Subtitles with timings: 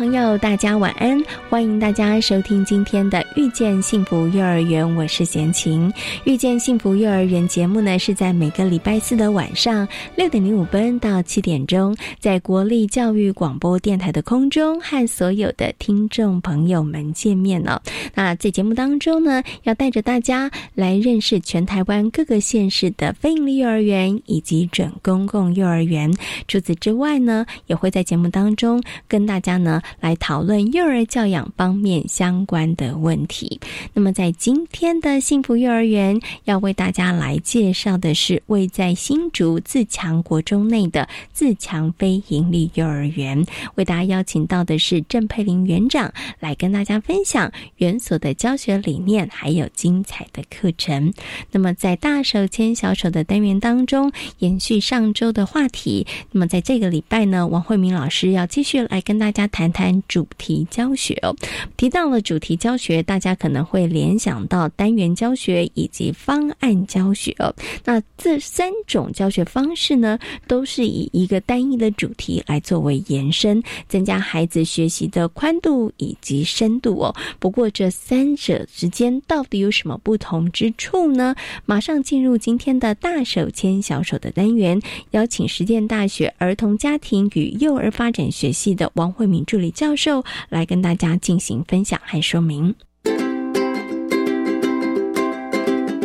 [0.00, 1.22] 朋友，大家晚安！
[1.50, 5.90] 欢迎大家收听今天的《遇见幸福幼儿园》，我是贤琴。
[6.24, 17.82] 《遇见幸福幼儿园》节目呢，是在每个礼拜四的晚上六点零五分到七点钟，在国立教育广播电台的空中和所有的听众朋友们见面了。
[18.14, 26.14] 那在节目当中呢，要带着大家来认识全台湾各个县市的非营利幼儿园以及准公共幼儿园。
[26.46, 29.82] 除此之外呢，也会在节目当中跟大家呢。
[29.98, 33.58] 来讨论幼儿教养两方面相关的问题。
[33.94, 43.42] 那么，在今天的幸福幼儿园，要为大家来介绍的是位在新竹自强国中内的自强非营利幼儿园。
[43.76, 51.14] 为大家邀请到的是郑佩玲园长，来跟大家分享园所的教学理念，还有精彩的课程。
[51.50, 56.06] 那么，在大手牵小手的单元当中，延续上周的话题。
[56.32, 59.80] 那么，在这个礼拜呢，王慧明老师要继续来跟大家谈谈。
[59.80, 61.29] 谈主题教学哦，
[61.76, 67.54] 提到了主题教学，大家可能会联想到单元教学以及方案教学哦。
[67.84, 77.14] 那这三种教学方式呢，都是以一个单一的主题来作为延伸，增加孩子学习的宽度以及深度哦。
[77.38, 81.34] 不过这三者之间到底有什么不同之处呢？
[81.64, 84.80] 马上进入今天的大手牵小手的单元，
[85.12, 89.70] 邀请实践大学儿童家庭与幼儿发展学系的王慧敏助理。
[89.70, 92.74] 教授来跟大家进行分享和说明。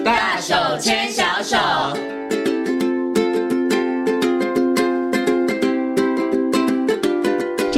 [0.04, 1.58] 大手牵小手。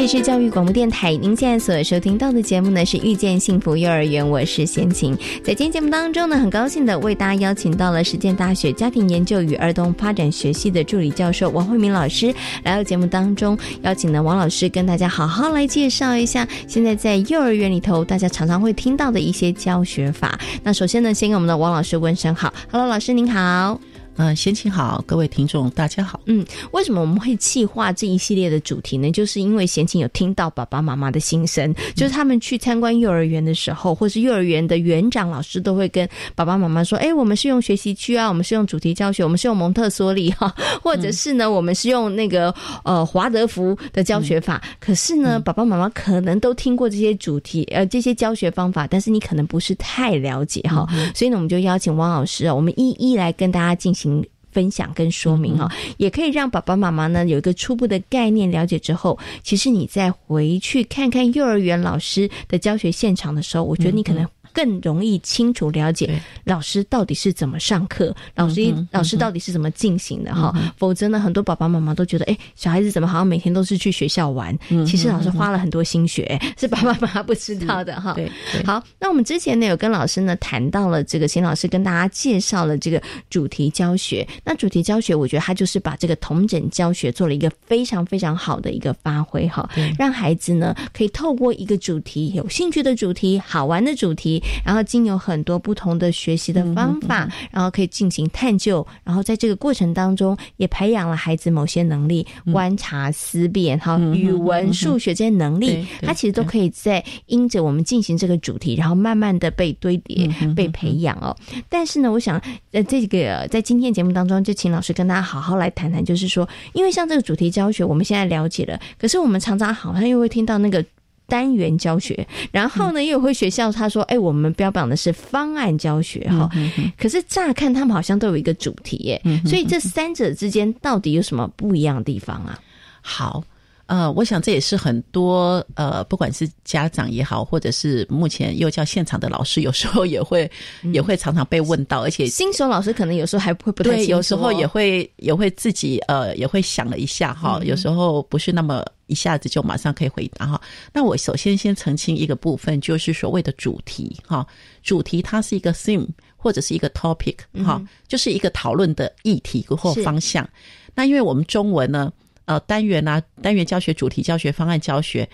[0.08, 5.14] 是教育广播电台，您现在所收听到的节目呢是遇见幸福幼儿园，我是贤琴。
[5.44, 20.40] 在今天节目当中呢，很高兴的为大家邀请到了实践大学家庭研究与儿童发展学系的助理教授王慧明老师来到节目当中，邀请呢王老师跟大家好好来介绍一下现在在幼儿园里头大家常常会听到的一些教学法。
[20.64, 23.78] 那首先呢，先跟我们的王老师问声好，Hello，老师您好。
[24.18, 26.20] 嗯，先请好，各位听众，大家好。
[26.26, 29.12] 嗯，为什么我们会计划这一系列的主题呢？
[29.12, 40.52] 就是因为贤琴有听到爸爸妈妈的心声，就是他们去参观幼儿园的时候，或是幼儿园的园长老师都会跟爸爸妈妈说：“哎，我们是用学习区啊，我们是用主题教学，我们是用蒙特梭利哈，
[40.82, 42.52] 或者是呢，我们是用那个
[42.84, 44.60] 呃华德福的教学法。
[44.80, 50.88] 可是呢，爸爸妈妈可能都听过这些主题呃这些教学方法，但是你可能不是太了解哈。
[51.14, 54.07] 所以呢，我们就邀请汪老师啊，我们一一来跟大家进行。
[54.52, 64.28] 分享跟说明哈，也可以让爸爸妈妈呢有一个初步的概念了解之后，其实你再回去看看幼儿园老师的教学现场的时候，我觉得你可能。
[64.58, 70.52] 更容易清楚了解老师到底是怎么上课，老师老师到底是怎么进行的哈。
[70.78, 74.58] 否则呢，很多爸爸妈妈都觉得，哎，小孩子怎么好像每天都是去学校玩？
[74.88, 78.14] 其实老师花了很多心血， 是爸爸妈妈不知道的哈。
[78.14, 78.32] 对，
[78.66, 84.28] 好，那我们之前呢有跟老师呢谈到了这个，秦老师跟大家介绍了这个主题教学。
[84.44, 89.70] 那主题教学，我觉得他就是把这个同整教学做了一个非常非常好的一个发挥哈，
[90.00, 94.42] 让孩子呢可以透过一个主题，有兴趣的主题，好玩的主题。
[94.64, 111.36] 然后经有很多不同的学习的方法，然后可以进行探究，然后在这个过程当中也培养了孩子某些能力，观察、思辨，哈，语文、数学这些能力，它其实都可以在因着我们进行这个主题，然后慢慢的被堆叠、被培养哦。
[111.70, 112.42] 但是呢，我想
[112.72, 120.84] 呃，这个在今天节目当中，就请老师跟大家好好来谈谈，就是说，因为像这个主题教学，我们现在了解了，可是我们常常好像又会听到那个。
[121.28, 126.50] 单元教学，然后呢，又会学校他说：“哎，我们标榜的是方案教学哈。”
[126.98, 132.60] 可是乍看他们好像都有一个主题耶，所以这三者之间到底有什么不一样的地方啊？
[133.02, 133.44] 好，
[133.88, 140.50] 呃，我想这也是很多呃，不管是家长也好，或者是目前幼教现场的老师，有时候 也会
[140.94, 150.62] 也会常常被问到，而且新手老师可能有时候还会不太清楚，有时候也会也会自己呃也会想了一下哈，有时候不是那么一下子就马上可以回答哈。
[150.94, 154.46] 那我首先先澄清一个部分，就是所谓的主题哈，
[154.84, 156.06] 主题它是一个 theme
[156.36, 160.46] 或者是一个 topic 哈，就是一个讨论的议题或方向。
[160.94, 162.12] 那因为我们中文呢。
[162.48, 165.28] 呃，单元啊，单元教学、主题教学、方案教学，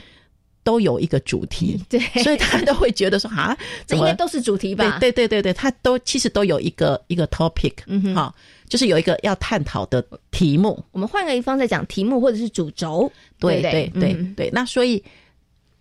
[0.64, 3.56] 都有一个主题， 对，所以他都会觉得说啊，
[3.86, 4.98] 这应该都是主题吧？
[5.00, 8.36] 对对对对，他都其实都有一个一个 topic，嗯哼，好，
[8.68, 10.84] 就是有一个要探讨的题目。
[10.92, 14.50] 我们换个一方再讲题目或者是主轴，对对对对。
[14.52, 15.04] 那所以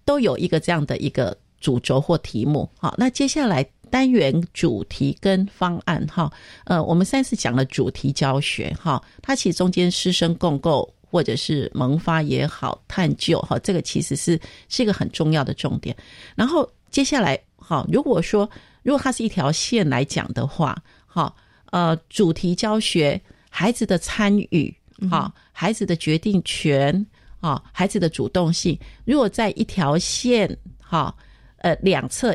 [0.04, 2.68] 都有一个这样的一个主轴或题目。
[2.78, 6.30] 好，那接下来单元主题跟方案哈，
[6.64, 10.92] 呃，我们上次讲了主题教学哈，它其实中间师生共构。
[11.12, 15.94] 或者是萌发也好，探究哈，这个其实是是一个很重要的重点。
[16.34, 18.48] 然后接下来，哈，如果说
[18.82, 20.74] 如果它是一条线来讲的话，
[21.06, 21.30] 哈，
[21.66, 23.20] 呃，主题教学，
[23.50, 24.74] 孩子的参与，
[25.10, 27.06] 哈，孩子的决定权，
[27.40, 30.48] 啊，孩子的主动性，如果在一条线，
[30.80, 31.14] 哈，
[31.58, 32.34] 呃，两侧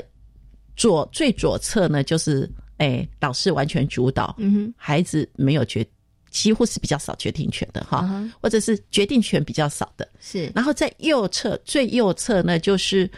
[0.76, 2.48] 左最左侧呢，就是
[2.78, 5.84] 哎，老师完全主导，嗯哼，孩子没有决。
[6.30, 8.08] 几乎是比较少决定权的哈，
[8.42, 10.52] 或者是决定权比较少的，是。
[10.54, 13.10] 然后在右侧最右侧呢，就是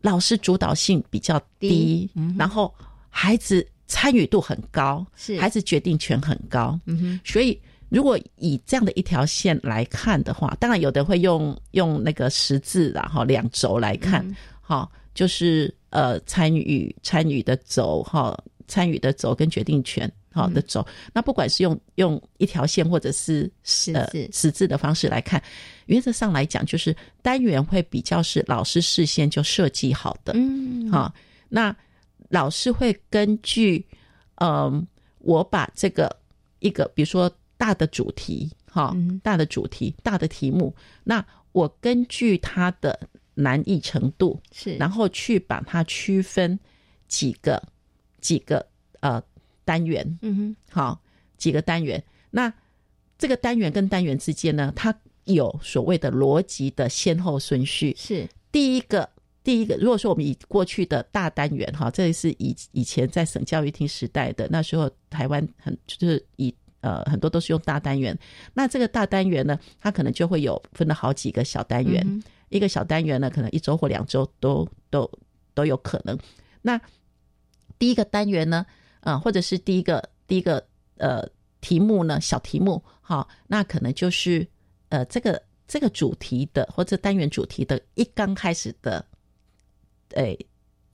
[0.00, 2.72] 老师主导性比较低，然后
[3.08, 6.78] 孩子参与度很高，是孩子决定权很高。
[6.86, 7.20] 嗯哼。
[7.24, 14.24] 所以如果以这样的一条线来看的话，当然有的会用用那个十字然后两轴来看，
[14.62, 18.34] 哈，就是呃参与参与的轴哈，
[18.68, 20.10] 参与的轴跟决定权。
[20.34, 23.52] 好的走，那不管是用用一条线或者是
[23.92, 25.42] 呃十字的方式来看，
[25.84, 31.12] 原则上来讲，就是单元会比较是老师事先就设计好的，嗯，好，
[31.50, 31.76] 那
[32.30, 33.86] 老师会根据，
[34.36, 34.86] 嗯，
[35.18, 36.10] 我把这个
[36.60, 40.74] 一个比如说大的主题，哈，大的主题，大的题目，
[41.04, 41.22] 那
[41.52, 42.98] 我根据它的
[43.34, 46.58] 难易程度是，然后去把它区分
[47.06, 47.62] 几个
[48.22, 48.66] 几个
[49.00, 49.22] 呃。
[49.64, 51.00] 单元，嗯哼，好，
[51.38, 52.02] 几个单元。
[52.32, 52.52] 那
[53.16, 54.92] 这个单元跟单元之间呢，它
[55.22, 57.94] 有所谓的逻辑的先后顺序。
[57.96, 59.08] 是第一个，
[59.44, 59.76] 第一个。
[59.76, 68.18] 如果说我们以过去的大单元，哈，这是以以前在省教育厅时代的那时候，台湾很就是以呃很多都是用大单元。
[68.54, 72.22] 那这个大单元呢，它可能就会有分了好几个小单元。
[72.48, 75.08] 一个小单元呢，可能一周或两周都都
[75.54, 76.18] 都有可能。
[76.62, 76.80] 那
[77.82, 78.64] 第一个单元呢？
[79.00, 80.64] 啊，或者是第一个第一个
[80.98, 81.28] 呃
[81.60, 84.46] 题目呢，小题目，好，那可能就是
[84.88, 89.04] 呃这个这个主题的或者单元主题的一刚开始的，
[90.10, 90.38] 诶，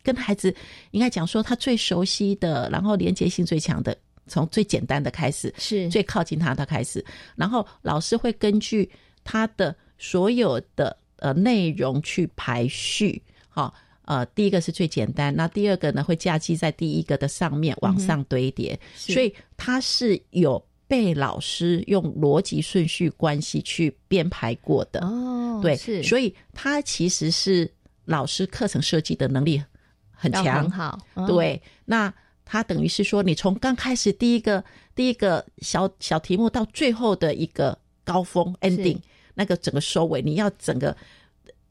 [0.02, 0.56] 跟孩子
[0.92, 3.94] 应该讲说他最熟悉的，然后连接性最强的，
[4.26, 7.04] 从最简单的开始，是最靠近他的开始，
[7.36, 8.90] 然后老师会根据
[9.24, 13.74] 他的所有的呃内容去排序，好。
[14.08, 25.00] 呃，第一个是最简单，那第二个呢会架机在第一个的上面往上堆叠，所以它是有被老师用逻辑顺序关系去编排过的。
[25.00, 27.70] 哦，对，是，所以它其实是
[28.06, 29.62] 老师课程设计的能力
[30.10, 32.10] 很强，很好，对，那
[32.46, 34.64] 它等于是说，你从刚开始第一个
[34.94, 39.00] 第一个小小题目到最后的一个高峰 ending，
[39.34, 40.96] 那个整个收尾，你要整个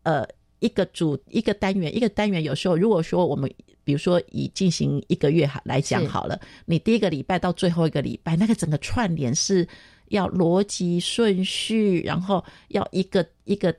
[0.04, 0.24] 呃。
[0.60, 3.52] 一个主一个单元，一个单元有时候，如果说我们
[3.84, 9.68] 比如说以进行一个月来讲好了，你第一个礼拜到最后一个礼拜，那个整个串联是
[10.10, 13.74] 要逻辑顺序，然后要一个一个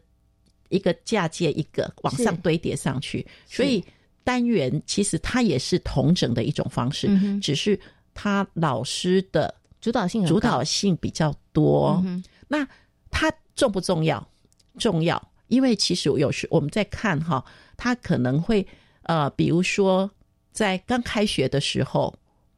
[0.68, 3.84] 一个嫁接一个往上堆叠上去，所以
[4.24, 7.08] 单元其实它也是同整的一种方式，
[7.40, 7.78] 只是
[8.14, 12.02] 他老师的主导性主导性比较多。
[12.46, 12.66] 那
[13.10, 14.26] 它重不重要？
[14.78, 15.22] 重要。
[15.48, 17.44] 因为其实有时我们在看哈，
[17.76, 18.66] 他可能会
[19.02, 20.10] 呃，比如说
[20.52, 22.14] 在刚开学的时候，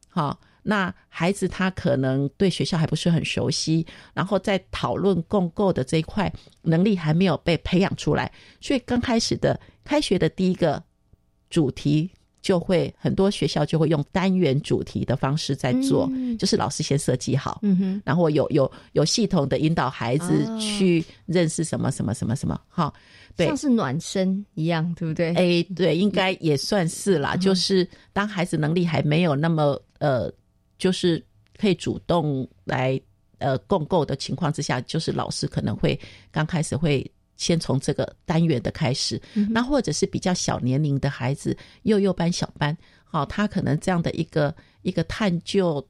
[0.09, 6.31] 哈，那孩子他可能对学校还不是很熟悉，然后在讨论共构的这一块
[6.61, 10.83] 能力还没有被培养出来，所以刚开始的开学的第一个
[11.49, 12.11] 主题。
[12.41, 22.91] 就会很多学校就会用单元主题的方式在做，就是老师先设计好，嗯哼，然后有有有系统的引导孩子去认识什么什么什么什么，哈，
[23.35, 25.33] 对，像是暖身一样，对不对？
[25.35, 27.35] 哎，对，应该也算是啦。
[27.35, 30.31] 就是当孩子能力还没有那么呃，
[30.79, 31.23] 就是
[31.57, 32.99] 可以主动来
[33.37, 35.99] 呃共构的情况之下，就是老师可能会
[36.31, 37.09] 刚开始会。
[37.41, 39.19] 先从这个单元的开始，
[39.49, 45.83] 那或者是比较小年龄的孩子，幼幼班、小班，好，他可能这样的一个一个探究、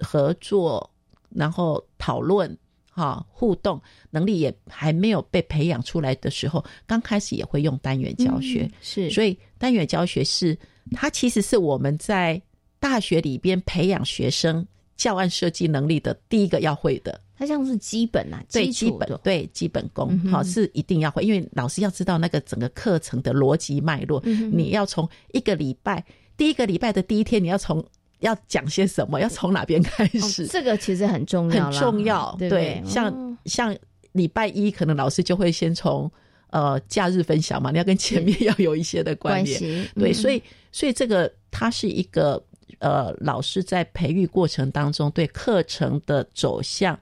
[0.00, 0.90] 合作，
[1.30, 2.54] 然后讨论，
[2.90, 10.54] 哈，互动能力也还没有被培养出来的时候，刚开始也会用单元教学，是，所以单元教学是
[10.92, 12.38] 它其实是我们在
[12.78, 17.18] 大学里边培养学生教案设计能力的第一个要会的。
[17.38, 24.20] 它像是基本啊，最基本对基本功，好是一定要会，因为老师要知道那个整个课程的逻辑脉络。
[24.52, 26.04] 你要从一个礼拜
[26.36, 27.84] 第一个礼拜的第一天，你要从
[28.18, 30.48] 要讲些什么，要从哪边开始？
[30.48, 32.34] 这个其实很重要，很重要。
[32.40, 33.76] 对，像像
[34.12, 36.10] 礼拜一，可能老师就会先从
[36.50, 39.88] 呃假日分享嘛，你要跟前面要有一些的关联。
[39.94, 40.42] 对，所以
[40.72, 42.42] 所以这个它是一个
[42.80, 46.98] 呃老师在培育过程当中对课程的走向。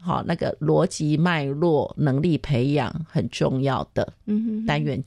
[0.00, 4.10] 好，那个逻辑脉络能力培养很重要的
[4.66, 5.02] 单元，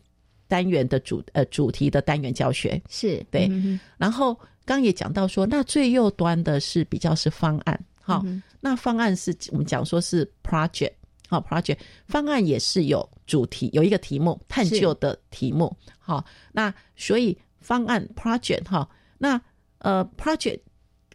[0.50, 2.80] 单元的主呃主题的单元教学。
[2.90, 3.50] 是对。
[3.98, 8.22] 然后刚也讲到说，那最右端的是比较是方案，好，
[8.60, 10.92] 那方案是我们讲说是 project，
[11.30, 19.42] 好 project 方案也是有主题，有一个题目探究的题目，好，那所以方案 project 哈，那
[19.78, 20.60] 呃 project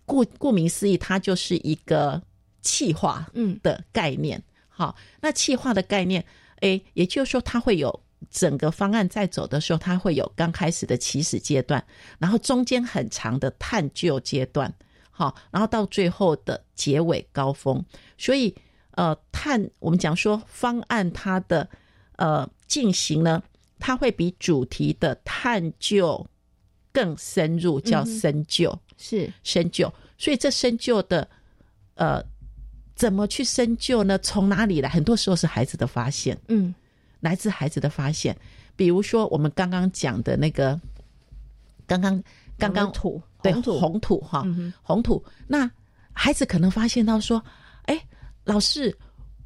[0.07, 2.23] 顾顾名思义，它就是一个。
[2.67, 6.25] 气化嗯的概念，好，那气化的概念，
[6.57, 11.83] 哎，也就是说，它会有整个方案在走的时候，它会有刚开始的起始阶段，
[12.19, 14.73] 然后中间很长的探究阶段，
[15.13, 17.83] 好，然后到最后的结尾高峰。
[18.19, 18.53] 所以，
[18.91, 21.69] 呃，探我们讲说方案它的
[22.17, 23.41] 呃进行呢，
[23.79, 26.27] 它会比主题的探究
[26.93, 29.93] 更深入，叫深究，是深究。
[30.19, 31.29] 所以这深究的
[31.95, 32.23] 呃。
[32.97, 34.19] 怎么去深究呢？
[34.19, 34.89] 从哪里来？
[34.89, 36.75] 很多时候是孩子的发现，嗯，
[37.21, 38.35] 来自孩子的发现。
[38.75, 40.81] 比如说我们刚刚讲的那个，
[41.87, 42.23] 刚刚
[42.59, 44.45] 刚刚土对红土哈，
[44.83, 45.23] 红土。
[45.47, 45.71] 那
[46.13, 47.43] 孩子可能发现到说，
[47.83, 48.01] 哎，
[48.45, 48.97] 老师，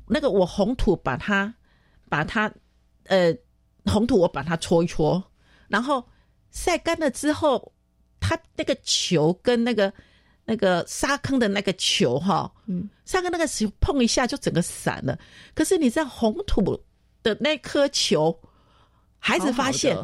[0.06, 1.52] 那个我红土把它
[2.08, 2.52] 把它
[3.06, 3.34] 呃
[3.84, 5.22] 红土我把它搓一搓，
[5.66, 6.04] 然后
[6.52, 7.72] 晒干了之后，
[8.20, 9.92] 它那个球跟那个。
[10.50, 15.16] 那个沙坑的那个球哈，嗯，沙坑那个球碰一下就整个散了。
[15.54, 16.76] 可是你在红土
[17.22, 18.36] 的那颗球，
[19.20, 19.96] 孩子发现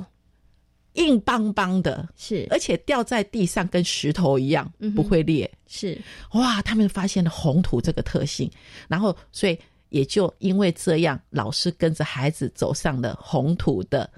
[0.92, 5.50] 硬邦邦的，是而且掉在地上跟石头一样，不会裂。
[5.66, 6.00] 是
[6.34, 8.48] 哇，他们发现了红土这个特性，
[8.86, 14.08] 然后所以也就因为这样，老师跟着孩子走上了红土的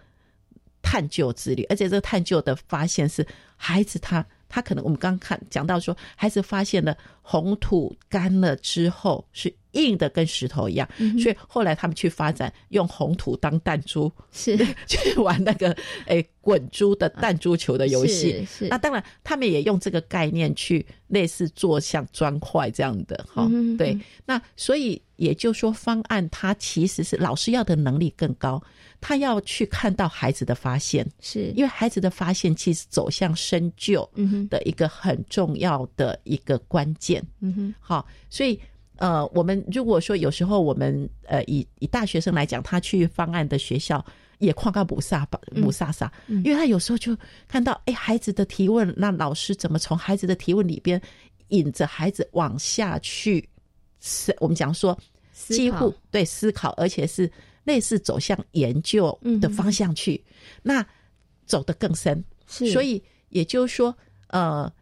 [0.83, 4.23] 探究之旅，而且这个探究的发现是孩子他。
[4.49, 6.97] 他可能我们刚看讲到说，孩子发现了
[7.31, 10.89] 红土干了之后是硬的，跟石头一样，
[11.23, 14.57] 所以后来他们去发展用红土当弹珠，是
[14.89, 18.43] 去玩那个诶滚珠的弹珠球的游戏。
[18.47, 23.47] 是那当然，他们也用这个概念去类似做像砖块这样的哈。
[23.77, 28.63] 对，那所以也就说，方案它其实是老师要的能力更高。
[29.01, 34.09] 他要去看到孩子的发现，是因为孩子的发现其实走向深究
[34.51, 37.18] 的一个很重要的一个关键。
[37.41, 38.59] 嗯哼，好，所以
[38.97, 44.05] 呃，我们如果说有时候我们呃以以大学生来讲，他去方案的学校
[44.39, 51.01] 也旷个不萨吧不萨萨，因为他有时候就看到哎孩子的提问，那老师怎么从孩子的提问里边
[51.49, 53.49] 引着孩子往下去，
[54.01, 54.99] 是我们讲说
[55.33, 57.31] 几乎对思考，而且是。
[57.65, 60.19] 类似走向研究的方向去，
[60.63, 60.83] 那
[61.45, 62.25] 走得更深。
[62.47, 63.95] 所以也就是说，
[64.29, 64.73] 呃，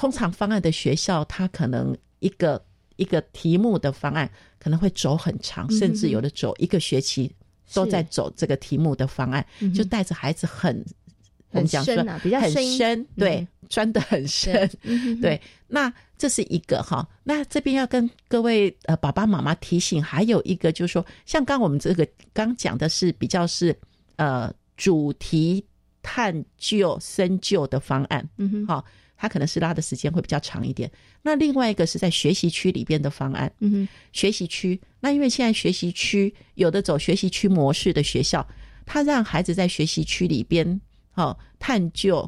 [0.00, 2.64] 通常方案的学校，它可能一个
[2.96, 7.30] 一个题目的方案可能会走很长，甚至有的走一个学期
[7.74, 10.82] 都在走这个题目的方案，就带着孩子很
[11.50, 14.66] 很深啊，比较很深，对，钻得很深，
[15.20, 15.38] 对。
[15.68, 23.78] 那这是一个哈，那这边要跟各位呃爸爸妈妈提醒，还有一个就是说，像刚我们这个刚讲的是比较是
[24.16, 25.62] 呃主题
[26.00, 28.82] 探究深究的方案，嗯哼，好，
[29.20, 30.90] 它可能是拉的时间会比较长一点。
[31.20, 38.46] 那另外一个是在学习区里边的方案，嗯哼，学习区，那因为现在学习区有的走学习区模式的学校，
[38.86, 40.80] 他让孩子在学习区里边，
[41.14, 42.18] 哦探究。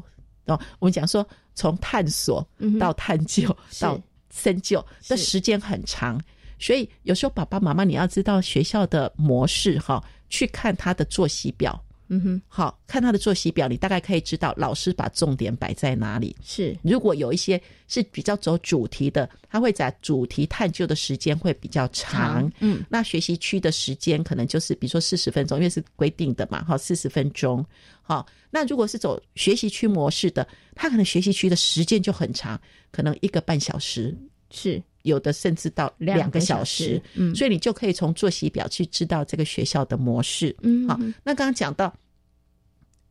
[0.45, 2.47] 哦，我们讲说从探索
[2.79, 3.47] 到探究
[3.79, 6.21] 到深究的时间很长，
[6.59, 11.81] 所以有时候爸爸妈妈你要知道学校的模式哈，去看他的作息表
[12.13, 16.35] 嗯哼，好看他的作息表，你大概可以知道老师把重点摆在哪里。
[16.43, 22.51] 是，如果有一些是比较走主题的，他会在主题探究的时间会比较长。
[22.59, 27.65] 嗯，那学习区的时间可能就是比如说四十分钟，因为是规定的嘛，哈，四十分钟。
[28.03, 32.59] 好，那如果是走学习区模式的，他可能学习区的时间就很长，
[32.91, 34.15] 可能一个半小时，
[34.51, 37.01] 是有的甚至到两个小时。
[37.15, 40.55] 嗯，所以你就可以从作息表去知道这个学校的模式。
[40.61, 41.93] 嗯，好，那刚刚讲到。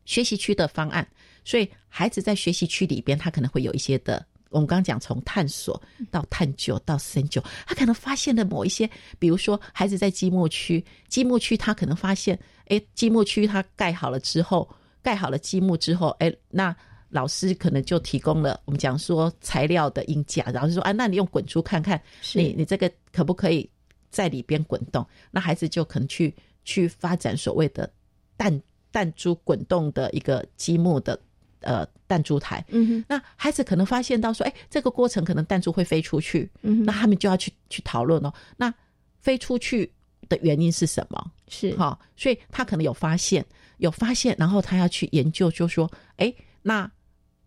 [0.05, 1.07] 学习区的方案，
[1.43, 4.25] 所以孩子在学习区里边，他可能会有一些的。
[4.49, 5.81] 我们刚刚讲从探索
[6.11, 14.69] 到探究到深究，他可能发现了某一些，比如说孩子在积木区，积木区他可能发现，哎，积木区他盖好了之后，
[15.01, 16.75] 盖好了积木之后，哎，那
[17.09, 21.99] 老师可能就提供了我们讲说材料的硬架，然后说啊，那你用滚珠看看，
[22.35, 23.67] 你你这个可不可以
[24.11, 25.03] 在里边滚动？
[25.31, 26.31] 那孩子就可能去
[26.63, 27.91] 去发展所谓的
[28.37, 28.61] 弹。
[28.93, 31.19] 弹珠滚动的一个积木的
[31.61, 38.71] 呃弹珠台，嗯哼，那孩子可能发现到说，哎，这个过程可能弹珠会飞出去，那他们就要去去讨论哦，那
[39.19, 39.91] 飞出去
[40.29, 41.31] 的原因是什么？
[41.47, 43.43] 是哈，所以他可能有发现，
[43.77, 46.31] 有发现，然后他要去研究，就说，哎，
[46.61, 46.89] 那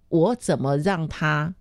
[0.09, 1.55] 我怎么让他，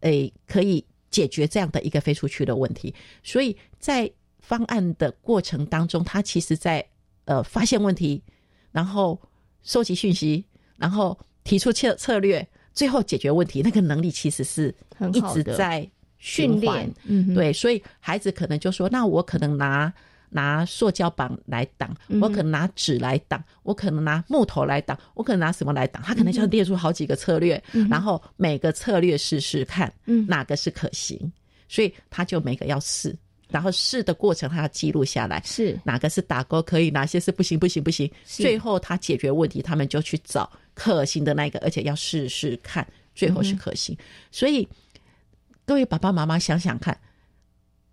[0.00, 2.94] 哎，可以解决这样的一个飞出去的问题？
[3.24, 6.86] 所以在方案的过程当中，他其实在
[7.24, 8.22] 呃发现问题。
[8.74, 9.16] 然后
[9.62, 10.44] 收集讯息，
[10.76, 13.62] 然后提出策策略，最后解决问题。
[13.62, 14.74] 那个能力其实是
[15.12, 15.88] 一直在
[16.18, 16.92] 训练。
[17.04, 19.92] 嗯，对，所以孩子可能就说：“那我可能拿
[20.28, 31.32] 拿塑胶板来挡，我可能拿纸来挡，我可能拿木头来挡，我可能拿什么来挡？”他可能就要列出好几个策略，然后每个策略试试看，嗯，哪个是可行，
[31.68, 33.16] 所以他就每个要试。
[33.54, 38.10] 然后试的过程，他要记录下来，是哪个是打勾可以，哪些是不行不行不行。
[38.24, 42.84] 最后他解决问题，他们就去找可行的那个，而且要试试看，
[43.14, 43.96] 最后是可行。
[44.32, 44.68] 所以
[45.64, 46.98] 各位爸爸妈妈想想看，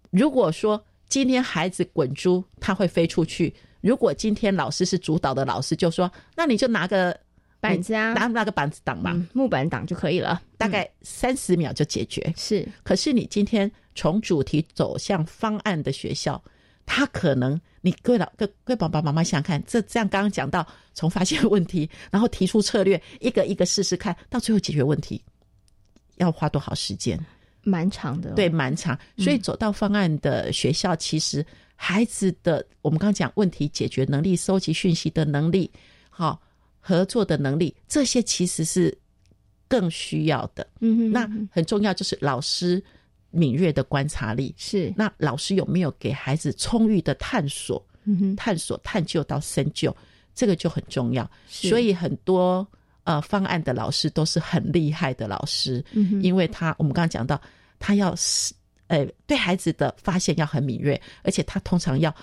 [0.10, 7.16] 如果说今天孩子滚珠，他会飞出去；如果今天老师是主导的老师，就说那你就拿个。
[7.62, 12.34] 板子啊，拿那个板子挡嘛，木板挡就可以了，大概三十秒就解决。
[12.36, 16.44] 是，可是你今天从主题走向方案的学校，
[16.88, 20.66] 他可能你各位老各各位爸爸妈妈想想看，这这样刚刚讲到
[20.96, 25.24] 从发现问题，然后提出策略，一个一个试试看，到最后解决问题，
[26.16, 27.24] 要花多少时间？
[27.62, 28.98] 蛮长的，对，蛮长。
[29.20, 35.70] 所以走到方案的学校，其实孩子的我们刚刚讲问题解决能力、收集讯息的能力，
[36.10, 36.42] 好。
[36.82, 38.98] 合作的能力，这些其实是
[39.68, 40.68] 更需要的。
[40.82, 42.84] 嗯哼，那很重要就是老师
[43.30, 44.54] 敏锐的观察力。
[44.58, 47.82] 是，那老师有没有给孩子充裕的探索？
[48.04, 49.96] 嗯哼，探索、探究到深究，
[50.34, 51.30] 这个就很重要。
[51.48, 52.68] 所以很多
[53.04, 55.86] 呃方案的老师都是很厉害的老师。
[55.92, 57.40] 嗯哼，因为他我们刚刚讲到，
[57.80, 58.54] 他要是
[58.88, 62.14] 呃对孩子的发现要很敏锐，而且他通常要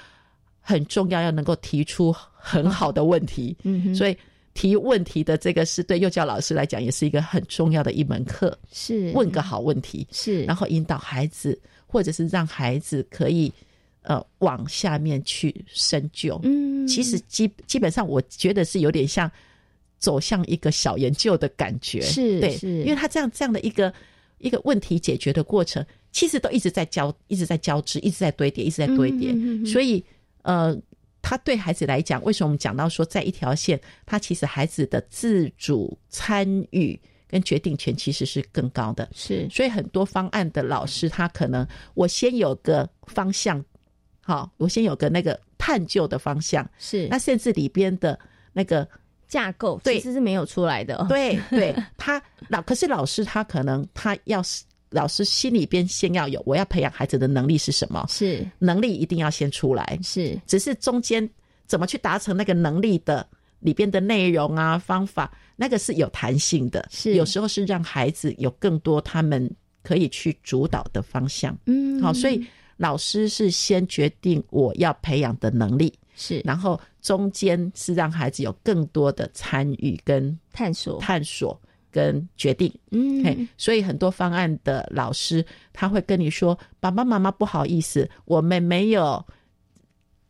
[0.60, 3.56] 很重要，要能够提出很好的问题。
[3.62, 4.18] 嗯哼，所以。
[4.54, 8.58] 提问题的这个是对幼教老师来讲，也是一个很重要的一门课。
[8.72, 11.56] 是问个好问题，是然后引导孩子，
[11.87, 13.52] 或者是让孩子可以
[14.02, 16.40] 呃往下面去深究。
[16.42, 19.30] 嗯，其实基基本上，我觉得是有点像
[20.00, 22.00] 走向一个小研究的感觉。
[22.00, 23.94] 是对，因为他这样这样的一个
[24.38, 29.32] 一个问题解决的过程，其实都一直在交，一直在交织，一直在堆叠，一直在堆叠。
[29.64, 30.04] 所以
[30.42, 30.76] 呃。
[31.28, 39.06] 他对孩子来讲，为什么我们讲到说，在一条线，他其实孩子的自主参与跟决定权其实是更高的。
[39.12, 43.62] 是，所以很多方案的老师，他可能我先有个方向，
[44.22, 48.18] 好，我先有个那个探究的方向，是，那甚至里边的
[48.54, 48.88] 那个
[49.28, 51.04] 架构其实是没有出来的。
[51.10, 54.64] 对，对 他老，可是老师他可能他要是。
[54.90, 58.07] 老师心里边先要有，我要培养孩子的能力是什么？
[58.09, 59.98] 是能力一定要先出来。
[60.03, 61.29] 是，只是中间
[61.66, 63.27] 怎么去达成那个能力的
[63.61, 66.88] 里边的内容啊方法，那个是有弹性的。
[66.90, 69.51] 是，有时候是让孩子有更多他们
[69.83, 71.57] 可以去主导的方向。
[71.66, 72.42] 嗯，好，所以
[72.77, 81.61] 老师是先决定我要培养的能力，是，然后中间是让孩子有更多的参与跟探索探索。
[81.98, 89.24] 跟决定，嗯，所以很多方案的老师他会跟你说：“爸爸妈妈不好意思，我们没有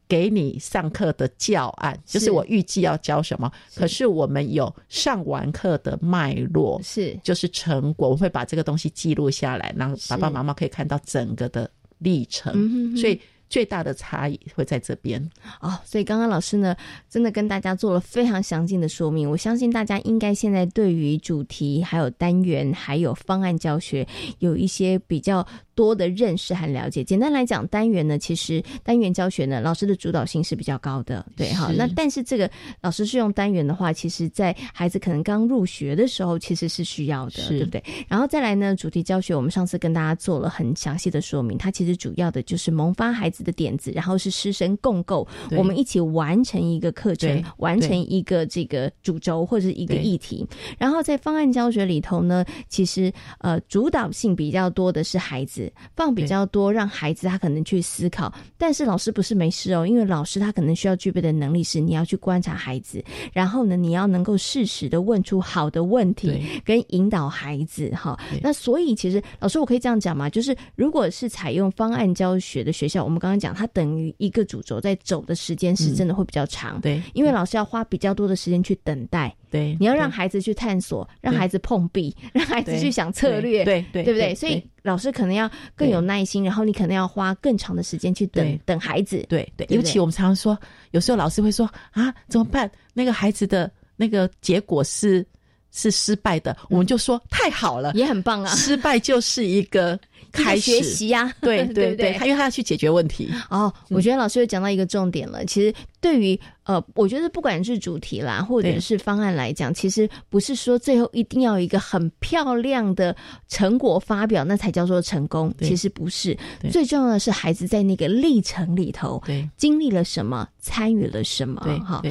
[0.08, 3.52] 给你上课的教案，就是我预计要教什么。
[3.74, 12.96] 可是我们有上完课的脉络，是就是成果，我会把这个东西记录下来，然后爸爸妈妈可以看到整个的历程。
[12.96, 15.20] 所以最大的差异会在这边
[15.60, 15.78] 哦。
[15.84, 16.74] 所以刚刚老师呢，
[17.08, 19.30] 真的跟大家做了非常详尽的说明。
[19.30, 24.06] 我相信大家应该现在对于主题、还有单元、还有方案教学
[24.38, 25.46] 有一些比较。
[25.78, 27.04] 多的认识和了解。
[27.04, 31.70] 简单来讲，单元呢，其实单元教学呢，老师的主导性是比较高的，对哈。
[31.76, 37.80] 那但是这个老师是用单元的话，其实在孩子可能刚入学的时候，其实是需要的，对不对？
[38.08, 50.44] 然后再来呢，主题教学，我们上次跟大家做了很详细的说明，它其实主要的就是萌发孩子的点子，然后是师生共构，我们一起完成一个课程，完成一个这个主轴或者一个议题。
[50.76, 55.67] 然后在方案教学里头呢，其实呃主导性比较多的是孩子。
[55.96, 63.02] 放比较多，让孩子他可能去思考，但是老师不是没事哦，因为老师他可能需要具备的能力是，你要去观察孩子，
[63.32, 68.18] 然后呢，你要能够适时的问出好的问题，跟引导孩子哈。
[68.42, 79.34] 那所以其实老师我可以这样讲嘛，就是如果是采用方案教学的学校，我们刚刚讲，它等于一个主轴在走的时间是真的会比较长，对，因为老师要花比较多的时间去等待。
[79.50, 84.34] 对，你要让孩子去探索，让孩子碰壁，让孩子去想策略，对对，对不对？
[84.34, 89.24] 所以老师可能要更有耐心，然后你可能要花更长的时间去等等孩子。
[89.28, 90.58] 对对，尤其我们常常说，
[90.90, 92.70] 有时候老师会说啊，怎么办？
[92.94, 95.26] 那个孩子的那个结果是
[95.70, 99.98] 是失败的，我们就说太好了，也很棒啊，失败就是一个。
[100.30, 103.32] 开始学习呀，对 对对，他因为他要去解决问题。
[103.48, 105.42] 哦，我觉得老师又讲到一个重点了。
[105.46, 113.14] 其实对于呃，我觉得不管是主题啦，或者是方案来讲，其实不是说最后一定要一个很漂亮的
[113.48, 115.52] 成果发表，那才叫做成功。
[115.60, 116.36] 其实不是，
[116.70, 121.60] 最重要的是孩子在那个历程里头，对，经历了什么，参与了什么。
[121.64, 122.02] 对，哈。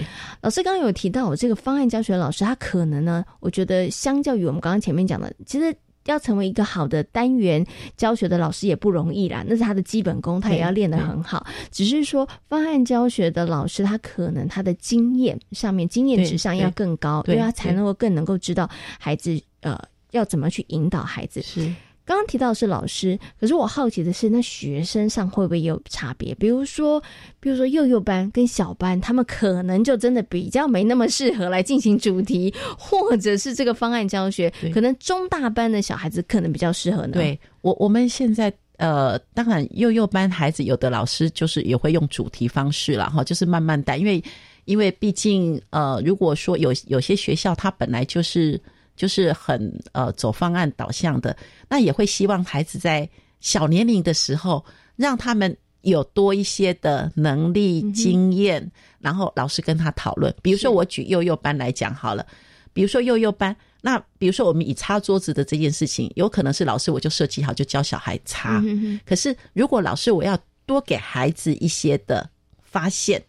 [0.42, 5.76] 老师刚刚有提到，我这个方案教学老师，他可能呢，我觉得相较于我们刚刚前面讲的，其实。
[6.08, 7.66] 要成为一个好的单元
[7.96, 11.46] 教学的老师也不容易啦，那是他的基本功，他也要练得很好。
[11.72, 19.80] 只是说方案教学的老师，他可能他的经验上面经验值上要更高，因为他才能够更能够知道孩子呃
[20.12, 21.42] 要怎么去引导孩子。
[21.42, 21.74] 是。
[22.08, 26.34] 刚刚提到是老师，可是我好奇的是，那学生上会不会有差别？
[26.36, 27.04] 比如说，
[27.42, 34.50] 比如说幼幼班跟小班，他们可能就真的比较没那么适合来进行主题，或者是这个方案教学。
[34.74, 37.12] 可能中大班的小孩子可能比较适合呢。
[37.16, 44.24] 对我，我们现在呃，当然幼幼班孩子有的老师就是也会用主题方式了哈，就是慢慢带，因为
[44.64, 48.58] 因为毕竟呃，如果说有有些学校它本来就是。
[48.98, 51.38] 就是很呃走方案导向的，
[51.70, 53.08] 那也会希望孩子在
[53.40, 60.36] 小年龄的时候，让他们有多一些的能力经验，然后老师跟他讨论。
[60.42, 62.26] 比如说我举幼幼班来讲好了，
[62.74, 68.62] 比如说幼幼班，那比如说我们以擦桌子的这件事情，有可能是老师我就设计好就教小孩擦，
[69.06, 72.28] 可是如果老师我要多给孩子一些的
[72.64, 73.24] 发现，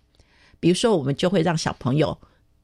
[0.59, 2.19] 比如说我们就会让小朋友。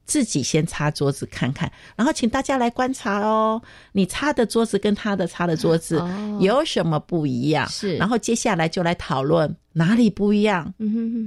[0.05, 3.61] 自己先擦桌子看看，然后请大家来观察哦。
[3.91, 6.01] 你擦的桌子跟他的擦的桌子
[6.39, 7.67] 有什么不一样？
[7.67, 10.73] 是，然后接下来就来讨论哪里不一样，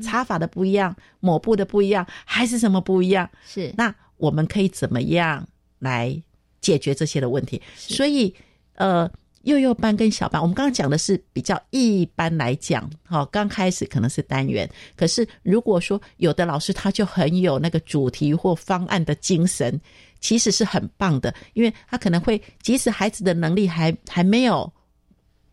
[0.01, 3.29] 擦法的不一样，抹布的不一样，还是什么不一样？
[3.47, 5.47] 是，那我们可以怎么样
[5.79, 6.23] 来
[6.61, 7.61] 解决这些的问题？
[7.77, 8.35] 所以，
[8.75, 9.11] 呃。
[9.49, 14.69] 幼幼班跟小班，我们刚刚讲的是比较一般来讲，哈，刚开始可能是单元。
[14.95, 19.81] 可是如果说有的老师他就很有那个主题或方案的精神，
[20.21, 24.71] 其实是很棒的，因为他可能会即使孩子的能力还还没有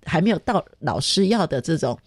[0.04, 1.98] 还没有到老师要的这种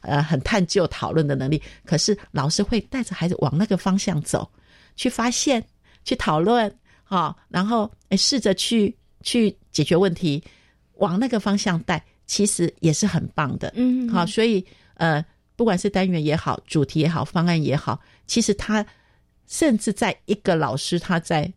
[0.00, 4.48] 呃很探究讨论的能力，可是老师会带着孩子往那个方向走，
[4.96, 5.64] 去发现、
[6.04, 6.70] 去讨论，
[7.04, 10.44] 哈，然后诶试着去去解决问题。
[10.98, 13.72] 往那个方向带，其实也是很棒的。
[13.74, 15.24] 嗯，好，所以呃，
[15.56, 18.84] 不管是单元也好，主题也好，方案也好，其实他
[19.46, 21.52] 甚至在一个老师他在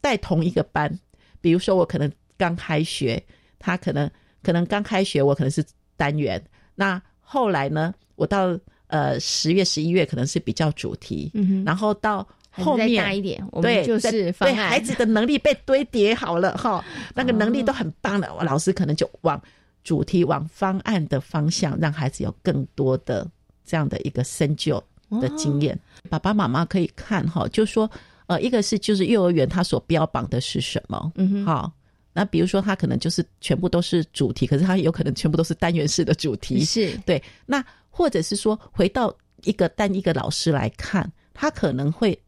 [0.00, 0.98] 带同一个班，
[1.40, 3.22] 比如说我可能刚开学，
[3.58, 4.10] 他可能
[4.42, 5.64] 可能刚开学，我可能是
[5.96, 6.42] 单元，
[6.74, 12.26] 那后来呢，我到呃十月十一月可能是比较主题，嗯然后到。
[12.64, 19.40] 后面大一点，我们就是对孩子的能力被堆叠好了哈，那个能力都很棒了，老师可能就往
[19.84, 23.26] 主题、往方案的方向，让孩子有更多的
[23.64, 24.82] 这样的一个深究
[25.20, 25.78] 的经验。
[26.08, 27.88] 爸爸妈妈可以看哈，就说
[28.26, 31.72] 呃，一个是就是幼儿园他所标榜的是什么，嗯哼，好，
[32.12, 37.22] 那比如说他可能就是全部都是主题，可是他有可能全部都是单元式的主题，是对。
[37.44, 39.14] 那或者是说回到
[39.44, 42.18] 一个单一个老师来看，他可能会。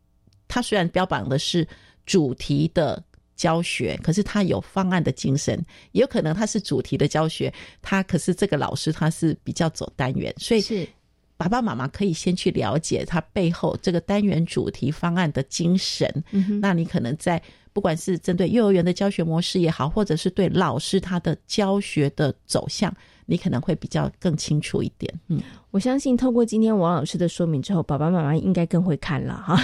[0.49, 1.67] 他虽然标榜的是
[2.05, 3.01] 主题的
[3.37, 10.89] 教学，可是他有方案的精神，也有可能他是主题的教学，他可是这个老师他是比较走单元，所以是
[11.37, 16.13] 爸爸妈妈可以先去了解它背后这个单元主题方案的精神。
[16.33, 17.41] 嗯，那你可能在
[17.73, 22.93] 不管是针对幼儿园的教学模式也好，或者是对老师他的教学的走向。
[23.31, 25.39] 你可能会比较更清楚一点，嗯，
[25.71, 29.55] 我相信透过今天王老师的说明之后，爸爸妈妈应该更会看了哈。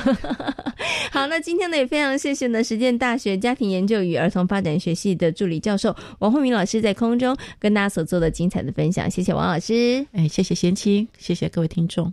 [1.11, 12.13] 好，那今天呢也非常谢谢呢实践大学家庭研究与儿童发展学系的助理教授王慧明老师在空中跟大家所做的精彩的分享，谢谢王老师，哎，谢谢贤青，谢谢各位听众。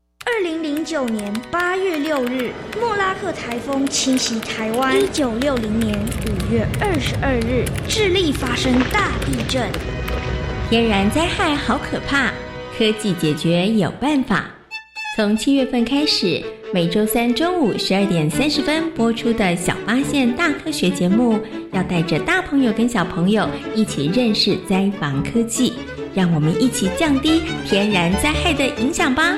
[0.33, 4.99] 二零零九年八月六日，莫拉克台风侵袭台湾。
[4.99, 9.69] 一九六零年五月二十二日，智利发生大地震。
[10.69, 12.31] 天然灾害好可怕，
[12.77, 14.45] 科技解决有办法。
[15.17, 16.41] 从七月份开始，
[16.73, 21.37] 每周三中午十二点三十分播出的小发现大科学节目，
[21.73, 25.73] 要带着大朋友跟小朋友一起认识灾防科技，
[26.15, 29.37] 让我们一起降低天然灾害的影响吧。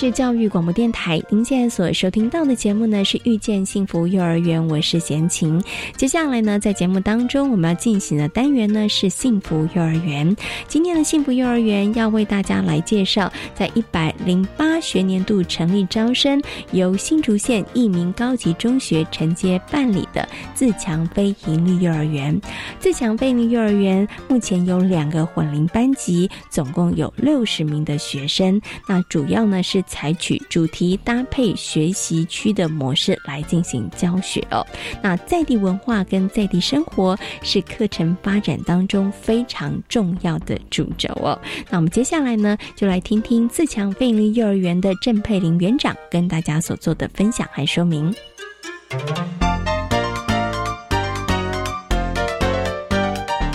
[0.00, 5.62] 是教育广播电台，您现在所收听到的节目呢是《遇见幸福幼儿园》，我是贤琴。
[5.94, 10.34] 接下来呢，在节目当中我们要进行的单元呢是幸福幼儿园。
[10.66, 22.40] 今天的幸福幼儿园要为大家来介绍，在一百零八学年度成立招生，由新竹县益民高级中学承接办理的自强非营利幼儿园。
[22.78, 28.58] 自强非营利幼儿园目前有两个混龄班级，总共有六十名的学生。
[28.88, 29.84] 那主要呢是。
[29.90, 34.64] 采取主题搭配学习区的模式来进行教学哦。
[35.02, 41.38] 那在地文化跟在地生活是课程发展当中非常重要的主轴哦。
[41.68, 48.14] 那我们接下来呢，就来听听自强贝利幼儿园的郑佩玲园长跟大家所做的分享和说明。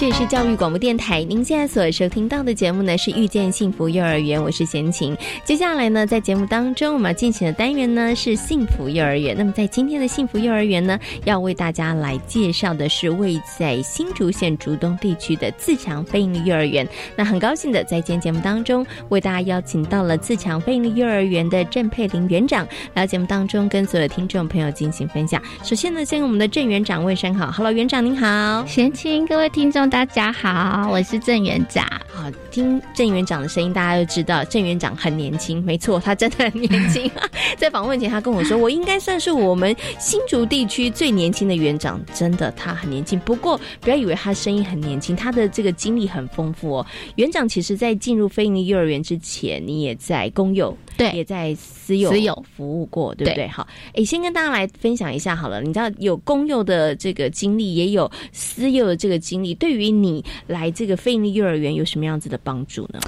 [0.06, 5.18] 这里是教育广播电台，您现在所收听到的节目呢是遇见幸福幼儿园，我是贤琴。
[5.44, 9.36] 接下来呢，在节目当中我们要进行的单元呢是幸福幼儿园。
[9.36, 16.88] 那么在今天的幸福幼儿园呢，要为大家来介绍的是位在新竹县竹东地区的自强飞鹰幼儿园。
[17.16, 25.42] 那很高兴的在今天节目当中为大家邀请到了自强飞鹰幼儿园的郑佩玲园长来节目当中跟所有听众朋友进行分享。
[25.64, 29.95] 首先呢，先跟我们的郑园长问声好，Hello，园长您好， 贤琴，各位听众。
[29.96, 31.88] 大家好，我是郑园长。
[32.14, 35.64] 好，听郑园长的声音，大家就知道郑园长很年轻。
[35.64, 37.10] 没错，他真的很年轻。
[37.56, 41.98] 在访问前，他跟我说，我应该算是我们新竹地区最年轻的园长。
[42.14, 43.18] 真的，他很年轻。
[43.22, 46.86] 不过，不要以为他声音很年轻，他的这个经历很丰富哦。
[47.16, 50.78] 园长其实，在进入飞尼幼儿园之前，你也在公幼。
[50.98, 53.46] 对，也在私幼私幼服务过，对不对？
[53.50, 55.62] 好，哎，先跟大家来分享一下好了。
[55.62, 63.00] 你知道有公幼的这个经历，也有私幼的这个经历，对于你来这个费力幼儿园有什么样子的帮助呢？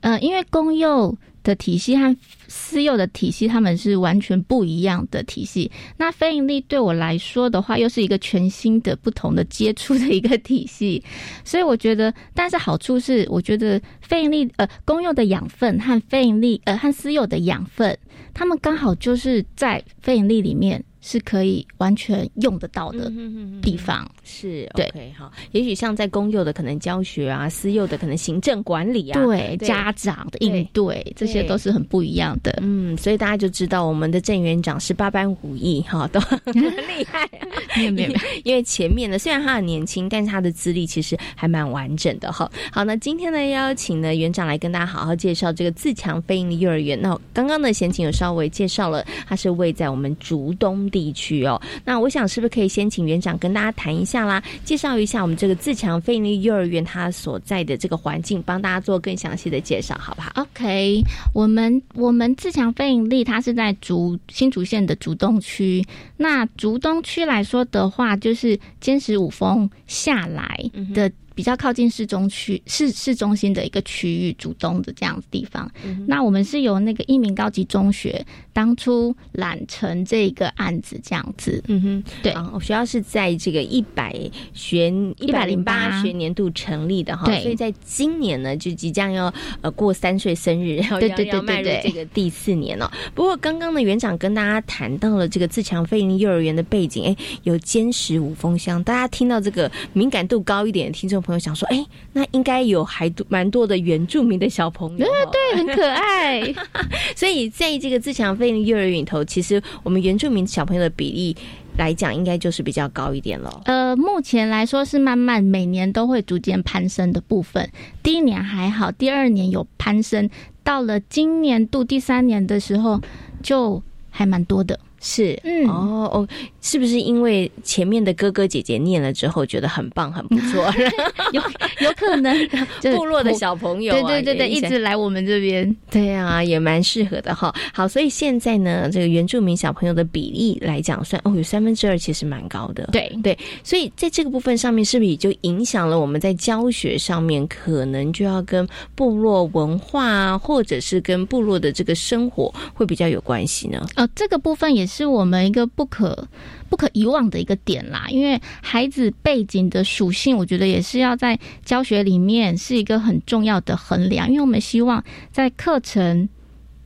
[0.00, 2.14] 呃，因为公幼的体系和
[2.46, 5.70] 私幼的体系，他们是完全不一样的体系。
[5.96, 11.02] 那非盈利对我来说的话，又是一个全新的、不同的接触的一个体系。
[11.42, 17.96] 所以我觉得，但是好处是，我觉得非盈利呃公幼的养分和非盈利呃和私幼的养分，
[18.34, 20.84] 他们刚好就是在非盈利里面。
[21.06, 23.12] 是可以完全用得到的
[23.60, 25.30] 地方，是 OK 好。
[25.52, 32.58] 也许像在公幼的可能教学啊，私幼的可能行政管理啊，对家长的应对，这些都是很不一样的。
[32.62, 37.28] 嗯，所以大家就知道我们的郑园长是八般武艺哈，都很 厉害。
[37.76, 42.50] 没有没有，因为前面呢虽然他很年轻，但是他的资历其实还蛮完整的哈。
[42.72, 46.98] 好，那今天呢邀请呢园长来跟大家好好介绍这个自强飞鹰的幼儿园。
[46.98, 50.90] 那刚刚呢贤琴有稍微介绍了，它是位在我们竹东。
[50.94, 61.02] 地区哦，那我想是不是可以先请园长跟大家谈一下啦，介绍一下我们这个自强非营利幼儿园它所在的这个环境，帮大家做更详细的介绍，好不好？OK，
[61.34, 65.84] 我们我们自强非营利它是在竹新竹县的竹东区，
[66.16, 71.10] 那竹东区来说的话，就是坚石五峰下来的。
[71.34, 75.70] 比较靠近市中区市市中心的一个区域，主东的这样子地方。
[76.06, 81.62] 那我们是由那个一名高级中学当初揽成这个案子这样子。
[81.66, 84.14] 嗯哼，对，我学校是在这个一百
[84.52, 92.90] 学一百零八学年度成立的哈，所以在今年呢就即将要呃过三岁生日，然 后要要迈入这个第四年了。
[93.14, 101.23] 不过刚刚呢园长跟大家谈到了这个自强飞鹰幼儿园的背景，哎，有坚实五峰乡，大家听到这个敏感度高一点的听众。
[101.24, 106.54] 朋友想说，哎，那应该有还蛮多的原住民的小朋友，对对，很可爱。
[107.16, 111.36] 所以在这个自强飞鹰幼儿园里头，其实我们原住民小朋友的比例
[111.78, 113.62] 来讲，应该就是比较高一点了。
[113.64, 117.68] 呃，目前来说是慢慢每年都会逐渐攀升的部分。
[118.02, 120.28] 第一年还好，第二年有攀升，
[120.62, 123.00] 到了今年度第三年的时候，
[123.42, 124.78] 就还蛮多的。
[125.06, 126.28] 是，嗯，哦哦，
[126.62, 130.64] 是不是因为前面的哥哥姐姐念了之后觉得很棒很不错？
[131.32, 131.42] 有
[131.86, 132.34] 有可能
[132.96, 137.54] 部落的小朋友，对对对对，一直来我们这边，对啊，也蛮适合的哈。
[137.74, 142.88] 好，所以现在呢，这个原住民小朋友的比例来讲，算哦有三分之二，其实蛮高的。
[142.90, 153.86] 对对，所以在这个部分上面，是不是也就影响了我们在教学上面，可能就要跟部落文化啊，或者是跟部落的这个生活会比较有关系呢？
[153.96, 154.93] 呃，这个部分也是。
[154.94, 156.28] 是我们一个不可
[156.68, 165.02] 不可遗忘的一个点啦，因为孩子背景的属性，我觉得也是要在教学里面是一个很重要的衡量，因为我们希望
[165.32, 166.28] 在课程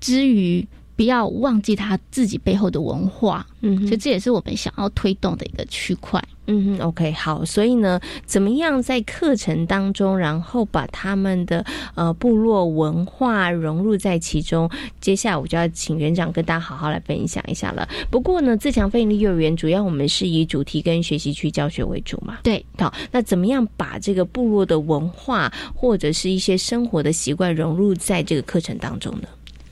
[0.00, 0.66] 之余，
[0.98, 6.20] 不要忘记他自己背后的文化，嗯，所以这也是我们想要推动的一个区块。
[6.50, 14.68] 嗯哼，OK，好，所以呢，怎么样在课程当中，然后把他们的呃部落文化融入在其中？
[15.00, 17.88] 接下来我就要请园长跟大家好好来分享一下了。
[18.10, 22.38] 不过呢，自强飞利幼儿园主要我们是以主题跟学习区教学为主嘛。
[22.42, 29.28] 对，好，那怎么样把这个部落的文化或者是一些生活的习惯融入在这个课程当中呢？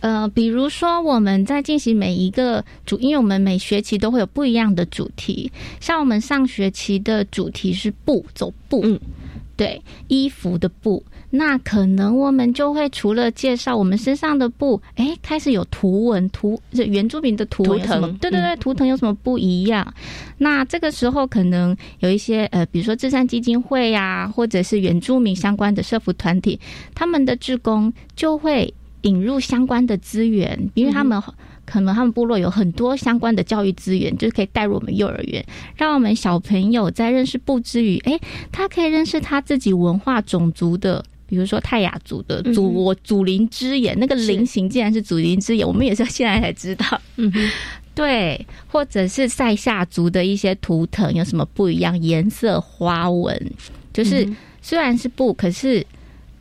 [0.07, 5.51] 呃，比如说我们在进行每一个主，因为我们每学期都会有不一样的主题。
[5.81, 9.01] 像我们上学期的主题是布，走步，嗯，
[9.57, 11.03] 对，衣服的布。
[11.31, 19.93] 那可能我们就会除了介绍我们身上的布，哎，开始有图文图，原住民的图腾，对对对，图腾有什么不一样？
[20.39, 26.61] 那这个时候可能有一些呃，比如说智善基金会呀，或者是原住民相关的社服团体，
[26.95, 28.73] 他们的职工就会。
[29.07, 31.23] 引入相关的资源，因为他们
[31.65, 35.45] 可能他们部落有很多相关的教育资源，就是可以带入我们幼儿园，
[35.77, 38.19] 让我们小朋友在认识布之余，哎，
[38.53, 47.01] 他可以认识他自己文化种族的，比如说泰雅族的祖我祖灵之眼，那个菱形竟然是祖灵之眼，我们也是现在才知道。
[47.17, 47.33] 嗯，
[47.95, 53.51] 对，或者是塞夏族的一些图腾有什么不一样，颜色花纹，
[53.93, 54.29] 就是
[54.63, 55.85] 虽然是布，可是。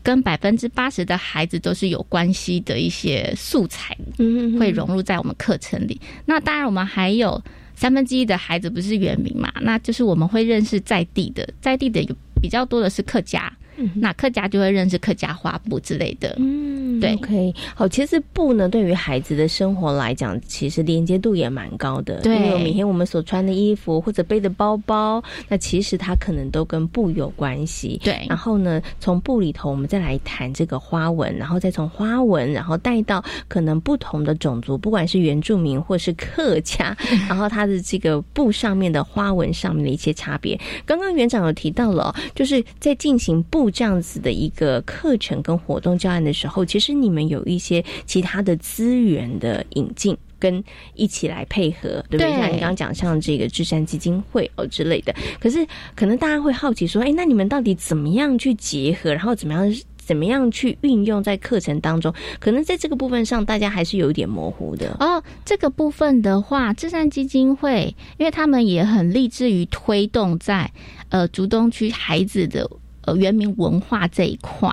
[0.05, 5.99] 跟百分之八十的孩子都是有关系的一些素材，嗯，会融入在我们课程里。
[6.25, 7.41] 那当然，我们还有
[7.75, 13.51] 三分之一的孩子不是原名嘛，那就是我们会认识在地的，在地的有比较多的是客家。
[13.95, 22.21] 那客家就会认识客家花布之类的，嗯，对，OK，好，其实布呢，对于孩子的生活来讲，其实连接度也蛮高的。
[22.21, 27.99] 对，因为每天我们所穿的衣服或者背的包包，那其实它可能都跟布有关系。
[28.03, 36.95] 对，然后呢，从布里头我们再来谈这个花纹，然后再从花纹，然后带到可能不同的种族，不管是原住民或是客家，
[37.27, 40.57] 然后它的这个布上面的花纹上面的一些差别。
[40.85, 43.64] 刚刚园长有提到了，就是在进行布。
[43.69, 46.95] 这样子的一个课程跟活动教案的时候，其实。
[46.95, 50.17] 你们有一些其他的资源的引进。
[50.37, 50.63] 跟
[50.93, 52.31] 一起来配合，对不对？
[52.33, 55.15] 像你刚刚讲，像这个智善基金会哦之类的。
[55.39, 55.65] 可是，
[55.95, 59.11] 可能大家会好奇说，哎，那你们到底怎么样去结合？
[59.13, 62.13] 然后怎么样怎么样去运用在课程当中？
[62.39, 65.23] 可能在这个部分上，大家还是有一点模糊的哦。
[65.43, 70.71] 这个部分的话，智善基金会，因为他们也很立志于推动在
[71.09, 72.69] 呃竹东区孩子的
[73.05, 74.69] 呃原民文化这一块。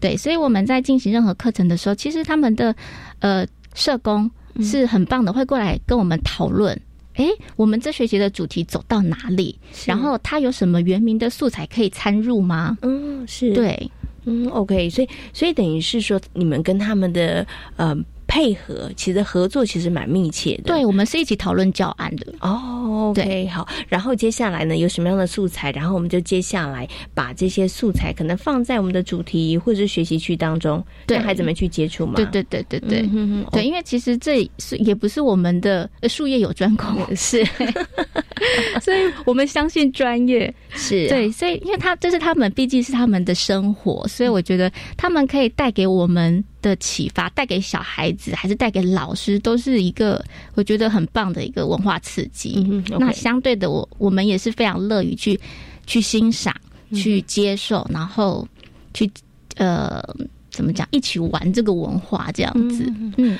[0.00, 2.74] 对，所以我们在进行任何课程的时候，其实他们的
[3.20, 4.30] 呃社工。
[4.60, 6.80] 是很棒的，会过来跟我们讨论。
[7.14, 9.58] 哎，我们这学期的主题走到哪里？
[9.84, 12.78] 然后他有什么原名的素材可以参入吗？
[12.82, 13.90] 嗯，是对，
[14.26, 14.88] 嗯，OK。
[14.90, 17.44] 所以，所以等于是说，你们跟他们的
[17.74, 17.96] 呃。
[18.34, 22.26] 配合其实合作其实蛮密切的，对我们是一起讨论教案的。
[22.40, 23.12] 哦。
[23.14, 32.14] OK，好，然后接下来呢有什么样的素材，然后我们就接下来把这些素材可能放在我们的主题或者是学习区当中，让孩子们去接触嘛。
[32.16, 33.08] 对对对对对，
[33.52, 37.46] 对，因为其实这是也不是我们的术业有专攻， 是，
[38.82, 46.44] 所以我们相信专业是对，所以因为他这是他们毕竟是他们的生活，所以我觉得他们可以带给我们。
[46.64, 50.24] 的启发带给小孩子还是带给老师，都是一个
[50.54, 52.54] 我觉得很棒的一个文化刺激。
[52.98, 55.38] 那相对的，我我们也是非常乐于去
[55.84, 56.56] 去欣赏、
[56.94, 58.48] 去接受，然后
[58.94, 59.10] 去
[59.56, 60.02] 呃
[60.50, 62.90] 怎么讲，一起玩这个文化这样子。
[63.18, 63.38] 嗯。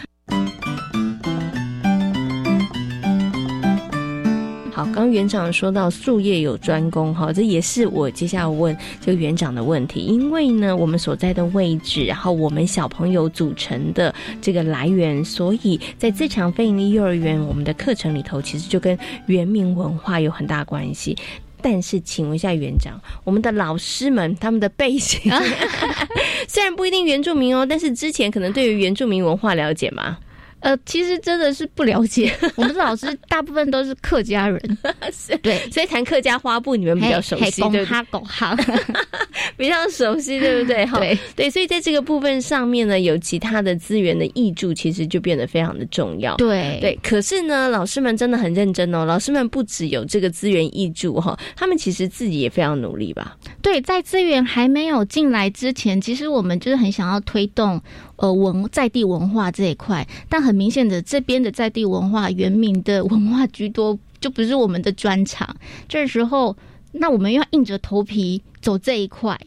[4.84, 10.00] 好，刚园长说到术业有专攻，哈，这也是我接下来问这个园长的问题。
[10.00, 21.16] 因为呢，我们所在的位置，然后我们小朋友组成的这个来源，所以在自强非营利幼儿园，我们的课程里头，其实就跟原民文化有很大关系。
[21.62, 25.32] 但是，请问一下园长，我们的老师们他们的背景，
[26.46, 30.18] 虽然不一定原住民哦，但是之前可能对于原住民文化了解吗？
[30.64, 32.34] 呃，其实真的是不了解。
[32.56, 34.58] 我们的老师大部分都是客家人，
[35.42, 38.56] 对，所以谈客家花布你们比较熟悉，对哈狗哈，
[39.58, 40.86] 比较熟悉，对不对？
[40.86, 46.34] 对对，所以在这个部分上面呢，有其他的资源的益助，其实就变得非常的重要。
[46.36, 49.04] 对对，可是呢，老师们真的很认真哦。
[49.04, 53.36] 老师们不只有这个资源益助哈，他们其实自己也非常努力吧？
[53.60, 57.78] 对，在资源还没有进来之前，其实我们就是很想要推动。
[58.16, 65.56] 呃，文在地文化这一块，但很明显的，这边的在地文化、原民的文化居多，就不是我们的专长。
[65.88, 66.56] 这时候，
[66.92, 69.40] 那我们要硬着头皮走这一块，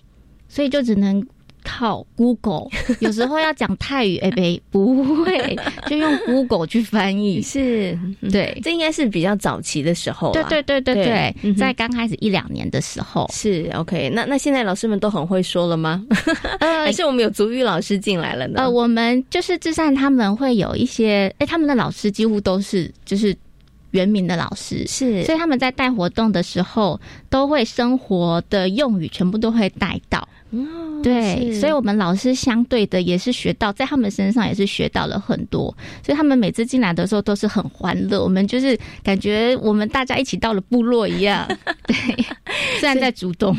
[0.47, 1.25] 所以就只能。
[1.67, 2.69] 靠 Google，
[3.01, 4.31] 有时候要讲泰语，哎，
[4.71, 5.57] 不不会，
[5.87, 7.41] 就用 Google 去翻译。
[7.41, 7.99] 是，
[8.31, 10.31] 对，这应该是比较早期的时候。
[10.31, 13.29] 对对对对对，在刚开始一两年的时候。
[13.33, 16.05] 是 OK，那那现在老师们都很会说了吗？
[16.59, 18.61] 还是我们有足语老师进来了呢？
[18.61, 23.35] 呃，我们就是至善他们会有一些，哎，他们的老师几乎都是就是
[23.91, 26.97] 原名的老师，是，所以他们在带活动的时候，
[27.29, 30.25] 都会生活的用语全部都会带到。
[30.51, 35.75] 哦，对，所以我们老师相对的也是学到，在他们身上也是学到了很多，
[36.05, 38.23] 所以他们每次进来的时候都是很欢乐。
[38.23, 41.45] 我们就是感觉我们大家一起到了部落一样，
[41.85, 41.95] 对。
[42.79, 43.55] 虽然在主动，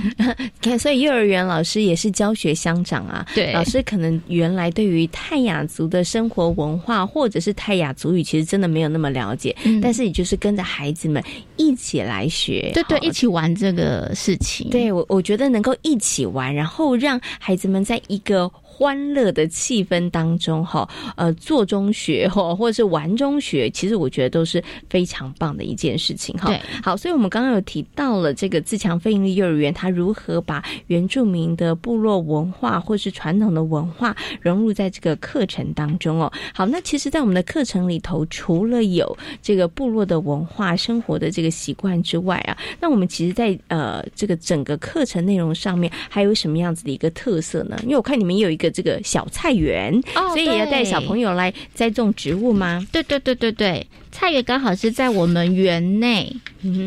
[0.60, 3.26] 看，所以 幼儿园老师也是教学相长啊。
[3.34, 11.22] 对，老师可能原来对于泰雅族的生活文化或者是泰雅族语，其实真的没有那么了解，但是也就是跟着孩子们
[11.56, 14.70] 一起来学，对对，一起玩这个事情。
[14.70, 16.77] 对我，我觉得能够一起玩，然后。
[16.78, 18.48] 后让孩子们在一个。
[18.78, 26.56] 欢乐的气氛当中，哈，呃，做中学，哈，或者是玩中学，其实我觉得都是非常棒的一件事情，哈。
[26.80, 36.32] 好，所以我们刚刚有提到了这个自强非营利幼儿园，它如何把原住民的部落文化或是传统的文化融入在这个课程当中哦。
[36.54, 47.76] 好，那其实，在我们的课程里头，除了有这个部落的文化、生活的这个习惯之外啊，那我们其实，在呃这个整个课程内容上面，还有什么样子的一个特色呢？
[47.82, 48.68] 因为我看你们有一个。
[48.78, 52.86] 这个小菜园，所以也要带小朋友来栽种植物吗？
[52.92, 56.30] 对对对对对，菜园刚好是在我们园内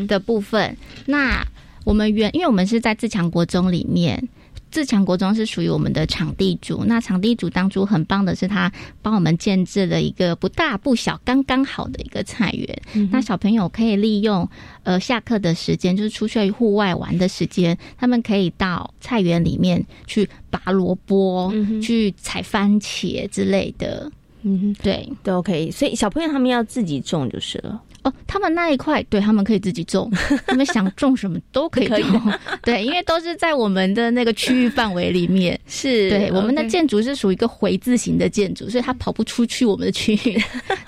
[0.06, 0.74] 的部分。
[1.06, 1.44] 那
[1.84, 4.26] 我们园，因为我们是在自强国中里面。
[4.72, 12.82] 自强国中是属于我们的场地主，那场地主当初很棒的是他帮我们建制了一个不大不小、刚刚好的一个菜园。
[13.10, 14.48] 那小朋友可以利用
[14.82, 21.52] 呃下课的时间，就是出去户外玩的时间，他们可以到菜园里面去拔萝卜、
[21.82, 24.10] 去采番茄之类的。
[24.40, 25.70] 嗯，对，都 OK。
[25.70, 27.80] 所以小朋友他们要自己种就是了。
[28.02, 30.10] 哦，他们那一块，对他们可以自己种，
[30.46, 32.32] 他们想种什么都可以种。
[32.62, 35.58] 对，因为都是在我们的那个区域范围里面。
[35.66, 40.42] 是，对，我们的建筑是属于一个回字形的建筑，所以它跑不出去我们的区域。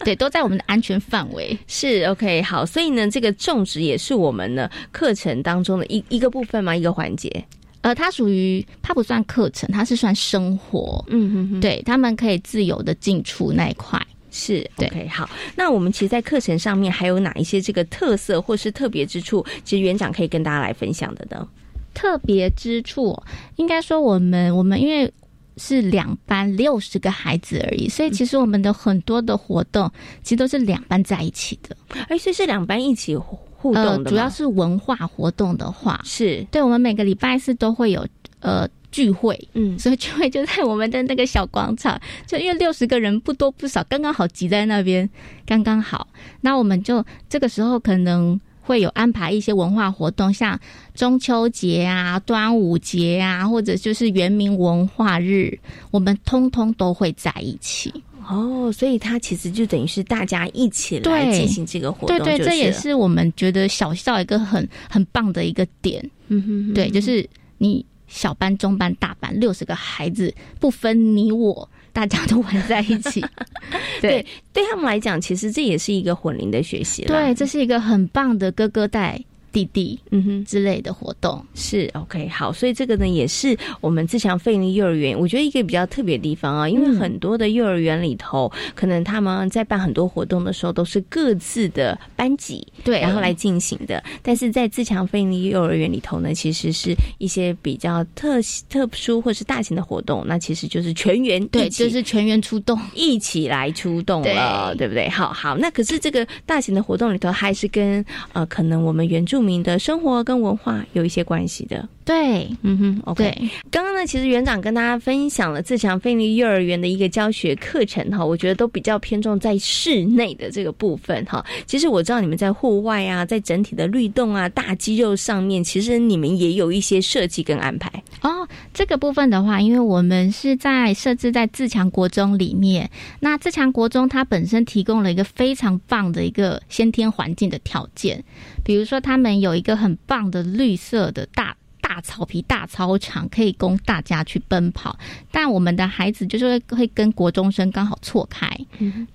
[0.05, 1.57] 对，都在我们的安全范围。
[1.67, 7.45] 是 OK，好，所以呢，这个种植也是我们的课程当中的一一个部分嘛，一个环节。
[7.83, 11.05] 呃，它属于它不算课程，它是算生活。
[11.09, 14.01] 嗯哼哼，对他们可以自由的进出那一块。
[14.37, 15.31] 是 OK，好。
[15.55, 19.47] 那我们其实，在课程上面还有哪一些这个特色或是特别之处？
[19.63, 21.47] 其实园长可以跟大家来分享的呢。
[21.95, 23.17] 特别之处，
[23.55, 25.09] 应该说我们我们因为
[25.57, 29.89] 是两班六十个孩子而已，所以其实我们的很多的活动
[30.25, 31.77] 其实都是两班在一起的。
[32.09, 34.11] 哎，所以是两班一起互动的。
[34.11, 38.05] 主要是文化活动的话，是对我们每个礼拜四都会有
[38.41, 38.69] 呃。
[38.95, 45.11] 聚会，嗯，所以聚会就在我们的那个小广场，就因为六十个人不多不少，刚刚好挤在那边，
[45.45, 46.07] 刚刚好。
[46.43, 50.57] 那我们就这个时候可能会有安排一些文化活动，像
[50.95, 55.59] 中秋节啊、端午节啊，或者就是原民文化日，
[55.91, 57.93] 我们通通都会在一起。
[58.29, 66.09] 哦，所以它其实就等于是大家一起来进行这个活动，对对，这也是我们觉得小校一个很很棒的一个点。
[66.29, 67.29] 嗯哼，对，就是
[67.59, 67.85] 你。
[68.07, 73.25] 小班、中班、大班，六十个孩子不分你我，大家都玩在一起。
[74.01, 77.05] 对，对他们来讲，其实这也是一个混龄的学习。
[77.05, 79.21] 对，这是一个很棒的哥哥带。
[79.55, 81.41] 弟弟，嗯哼，之类的活动。
[81.55, 98.41] 是 OK 好，所以这个呢也是我们自强费力幼儿园，我觉得一个比较特别的地方啊，因为很多的幼儿园里头，可能他们在办很多活动的时候都是各自的班级对，然后来进行的，但是在自强费力幼儿园里头呢，其实是一些比较特
[98.71, 104.89] 特殊或是大型的活动，那其实就是全员对，就是全员出动，一起来出动了，对。
[104.89, 105.09] 不对？
[105.09, 113.33] 好好，那可是这个大型的活动里头，还是跟呃，可能我们原住民的生活跟文化有一些关系的，对，嗯哼，OK。
[113.71, 121.45] 刚刚呢，其实园长跟大家分享了自强菲尼幼儿园的一个教学课程哈，我觉得都比较偏重在室内的这个部分哈。
[121.67, 127.91] 其实我知道你们在户外啊，在整体的律动啊、大肌肉上面，其实你们也有一些设计跟安排
[128.25, 128.49] 哦。
[128.73, 138.25] 这个部分的话，因为我们是在设置在自强国中里面，那自强国中它本身提供了一个非常棒的一个先天环境的条件。
[138.65, 144.99] 比如说，他们有一个很棒的绿色的大大草皮、大操场，可以供大家去奔跑。
[145.31, 148.49] 但我们的孩子就是会会跟国中生刚好错开，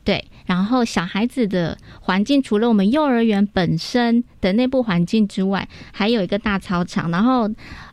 [0.04, 0.24] 对。
[0.46, 7.12] 然后小孩子的环境，除了我们幼儿园本身的内部环境之外，还有一个大操场。
[7.12, 7.50] 然后，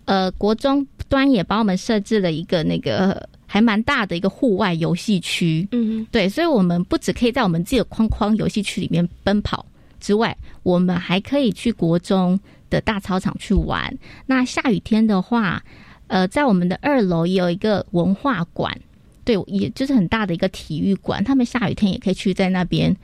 [0.07, 5.69] 呃，国中端也帮我们设置了一个那个还蛮大的一个户外游戏区。
[5.73, 6.29] 嗯，对。
[6.29, 9.65] 所以我们不只可以在我们自己的框框游戏区里面奔跑。
[9.99, 12.39] 之外，我们还可以去国中
[12.71, 13.93] 的大操场去玩。
[14.27, 15.63] 那下雨天的话，
[16.07, 18.79] 呃，在我们的二楼也有一个文化馆，
[19.25, 21.25] 对，也就是很大的一个体育馆。
[21.25, 22.95] 他们下雨天也可以去在那边，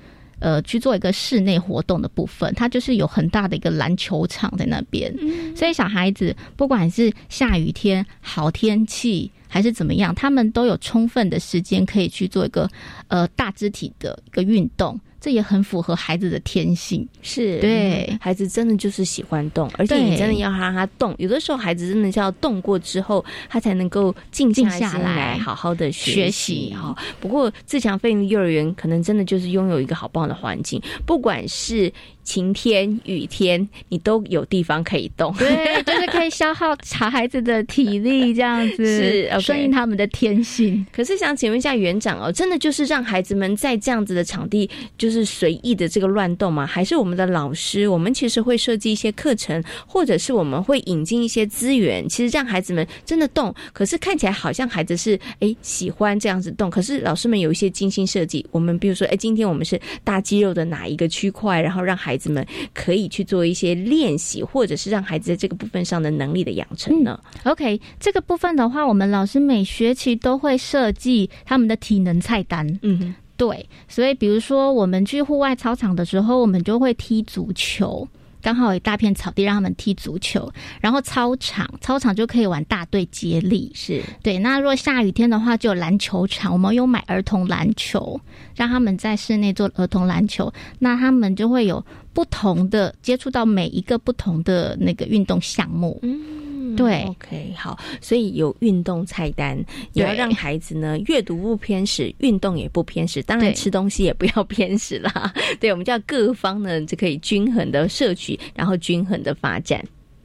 [0.43, 2.53] 呃，去做一个室内活动的部分。
[2.55, 5.15] 它就是有很大的一个篮球场在那边，
[5.57, 12.69] 所以小孩子不管是下雨天、好天气还是怎么样，他们都有充分的时间可以去做一个
[13.09, 14.99] 呃大肢体的一个运动。
[15.23, 21.15] 这也很符合孩子的天性，是对孩子真的就是喜欢动，而且你真的要让他动。
[21.19, 26.93] 有的时候孩子真的是要动过之后，他才能够静静下来，好好的学习哈。
[27.21, 31.93] 不过自强飞利幼儿园可能真的就是拥有一个好棒的环境，不管是。
[32.25, 40.85] 晴天、雨天，你都有地方可以动，对，就是可以消耗小孩子的体力，这样子 是顺应他们的天性。
[40.93, 46.67] 可是想请问一下园长哦，真的就是让孩子们在这样子的场地，就是随意的这个乱动吗？
[46.67, 53.55] 还是我们的老师，我们其实会设计一些课程，或者是我们会引进一些资源，其实让孩子们真的动。
[53.73, 58.47] 可是看起来好像孩子是哎喜欢这样子动，可是老师们有一些精心设计。
[58.51, 72.79] 我们比如说，哎，今天我们是大肌肉的哪一个区块，然后让孩孩子们可以去做一些练习，或者是让孩子在这个部分上的能力的养成呢？OK，这个部分的话，我们老师每学期都会设计他们的体能菜单。
[72.83, 78.07] 嗯，对，所以比如说我们去户外操场的时候，我们就会踢足球。
[78.43, 84.39] 刚好有一大片草地让他们踢足球，然后操场操场就可以玩大队接力，是对。
[84.39, 88.21] 那如果下雨天的话，就有篮球场，我们有买儿童篮球，
[88.57, 91.83] 让他们在室内做儿童篮球，那他们就会有
[92.13, 95.99] 不同的接触到每一个不同的那个运动项目。
[96.03, 96.42] 嗯。
[96.77, 99.59] 对，OK，好，所以有运动菜单，
[99.93, 105.33] 也要让孩子呢阅读不偏食，运动也不偏食，当然吃东西也不要偏食啦。
[105.61, 109.85] 对，我们叫各方呢就可以均衡的摄取，然后均衡的发展。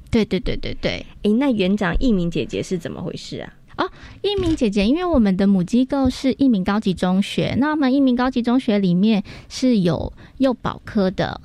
[0.09, 3.53] 对对对对对，哎，那园长一鸣姐姐是怎么回事啊？
[3.77, 3.91] 哦，
[4.21, 11.39] 一鸣姐姐，因为我们的母机构是一鸣高级中学，那我们一鸣高级中学里面是有幼保科的。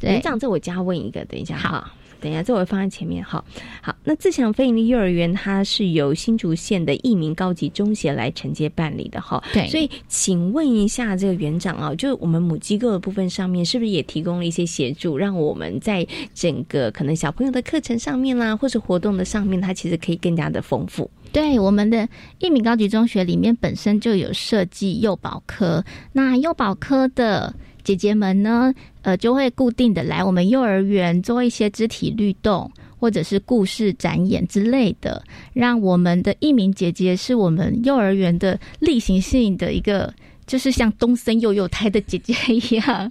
[0.00, 1.92] 园长，这我加问一个，等一下哈。
[2.26, 3.22] 等一下，这我会放在前面。
[3.22, 3.44] 好，
[3.80, 9.40] 好，那自强非营利幼儿园它是由新竹县的一名高级中学来承接办理的哈。
[9.52, 16.04] 对，所以请问一下这个园长啊，就我们母机构的部分上面，是不是也提供了一些协助，让我们在
[16.34, 21.08] 整个可能小朋友的课程上面啦，或是活动的上面，它其实可以更加的丰富。
[21.30, 22.08] 对，我们的
[22.40, 27.54] 一名高级中学里面本身就有设计幼保科，那幼保科的。
[27.86, 32.68] 姐姐们呢，呃，就会固定的来我们幼儿园做一些肢体律动，
[32.98, 35.22] 或者是故事展演之类的，
[35.52, 40.12] 让我们的一名姐姐是我们幼儿园的例行性的一个。
[40.46, 43.10] 就是像东森幼幼台的姐姐一样，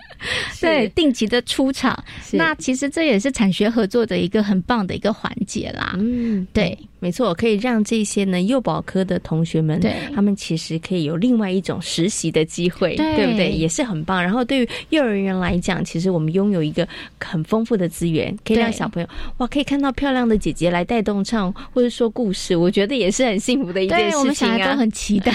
[0.62, 2.02] 对，定期的出场。
[2.32, 5.96] 那其实这也是产学合作的一个很棒的一个环节啦。
[5.98, 13.52] 嗯，对，没错，可以让这些呢幼保科的同学们，对，他们其实可以有另外一种实习的机会，对不对？
[13.52, 14.22] 也是很棒。
[14.22, 16.88] 然后对于幼儿园来讲，其实我们拥有一个
[17.20, 24.20] 很丰富的资源，可以让小朋友哇，可以看到漂亮的姐姐来带动唱或者说故事，我觉得也是很幸福的一件事情啊。
[24.20, 25.34] 我们小孩都很期待。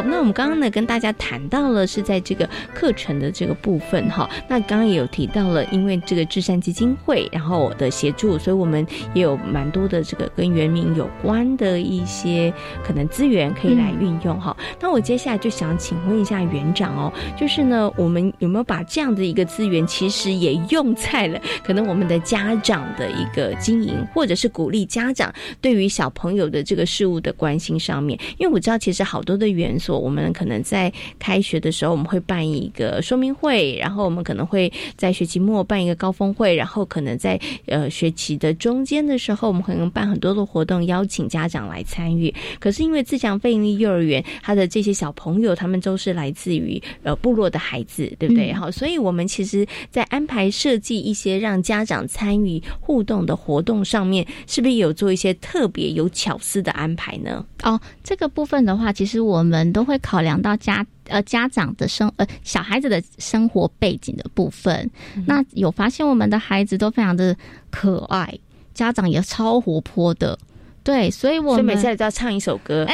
[0.00, 12.50] 好，那我们刚刚呢跟大家谈到了是在这个课程的这个部分哈，那刚刚也有提到了，因为这个智善基金会然后我的协助，所以我们也有蛮多的这个跟原名有关的一些
[12.82, 14.56] 可能资源可以来运用哈。
[14.80, 25.30] 那我接下来就想请问一下园长哦，就是呢，我们有没有把这样的一个资源，其实也用在了可能我们的家长的一个经营，或者是鼓励家长
[25.60, 28.18] 对于小朋友的这个事物的关心上面？
[28.38, 29.78] 因为我知道其实好多的元。
[29.90, 37.36] 所我们可能在开学的时候，我们会办一个说明会，然后我们可能会在学期末办一个高峰会，然后可能在
[37.66, 42.32] 呃学期的中间的时候，我们可能办很多的活动，邀请家长来参与。
[42.60, 48.52] 可是因为自强费力幼儿园，他的这些小朋友，他们都是来自于呃部落的孩子，对不对？
[48.52, 57.44] 好，所以我们其实，在安排设计一些让家长参与互动的活动上面，是不是有做一些特别有巧思的安排呢？
[57.64, 64.90] 哦，这个部分的话，其实我们都会考量到家呃家长的生呃小孩子的生活背景的部分。
[65.26, 67.36] 那有发现我们的孩子都非常的
[67.70, 68.32] 可爱，
[68.74, 70.38] 家长也超活泼的。
[70.82, 72.86] 对，所以我们每次都要唱一首歌。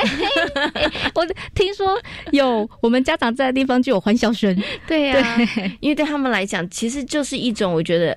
[1.14, 1.24] 我
[1.54, 1.96] 听说
[2.32, 4.56] 有我们家长在的地方就有欢笑声。
[4.86, 5.38] 对呀，
[5.80, 8.16] 因为对他们来讲，其实就是一种我觉得。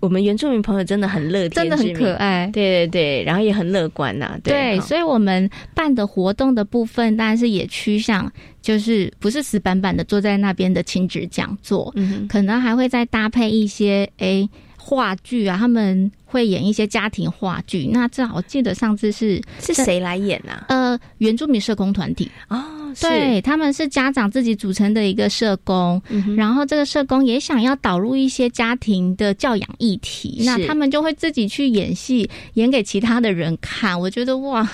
[0.00, 4.38] 我们原住民朋友真的很乐天，真的很可爱，对对对，然后也很乐观呐。
[4.42, 8.30] 对，所以我们办的活动的部分，当然是也趋向，
[8.62, 14.48] 就是不是死板板的坐在那边的亲子讲座，嗯，可能还会再搭配一些诶
[14.80, 17.88] 话剧啊，他们会演一些家庭话剧。
[17.92, 20.64] 那正好记得上次是是谁来演啊？
[20.68, 22.64] 呃，原住民社工团体哦。
[23.00, 26.02] 对，他们是家长自己组成的一个社工，
[26.36, 34.00] 然后这个社工也想要导入一些家庭的教养议题，那他们就会自己去演戏，演给其他的人看。
[34.00, 34.68] 我觉得哇。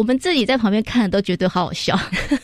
[0.00, 1.94] 我们自己在旁边看都觉得好好笑，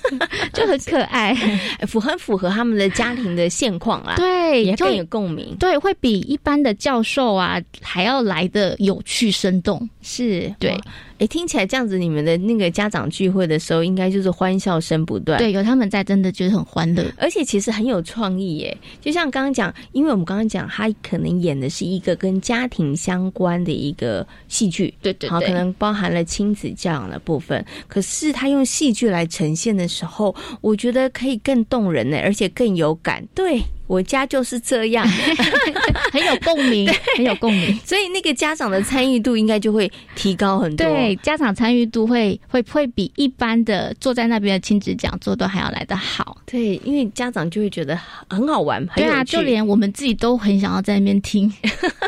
[0.52, 1.34] 就很可爱，
[1.88, 4.14] 符很符合他们的家庭的现况啊。
[4.16, 5.56] 对，也更有共鸣。
[5.58, 9.88] 对，会比一般的教授啊还要来的有趣生动。
[10.02, 10.78] 是，对。
[11.18, 15.38] 哎，听起来这样子，你们的那个家长聚会的时候，应该就是欢笑声不断。
[15.38, 18.76] 对，有他们在，真的就是很欢乐，而且其实很有创意耶。
[19.00, 27.64] 就像刚刚讲，因为我们刚刚讲，他可能演的是一个跟家庭相关的一个戏剧，对对，好，可能包含了亲子教养的部分。
[27.88, 33.26] 可是他用戏剧来呈现的时候，我觉得可以更动人呢，而且更有感。
[33.34, 33.62] 对。
[33.86, 35.06] 我家就是这样，
[36.12, 40.86] 很有共鸣， 很有共鸣，所以那个家长的参与度应该就会提高很多。
[40.86, 46.36] 对，家长参与度会会会比一般的坐在那边的亲子讲座都还要来得好。
[46.46, 47.96] 对，因为家长就会觉得
[48.28, 51.52] 很好玩，对啊，就连我们自己都很想要在那边听。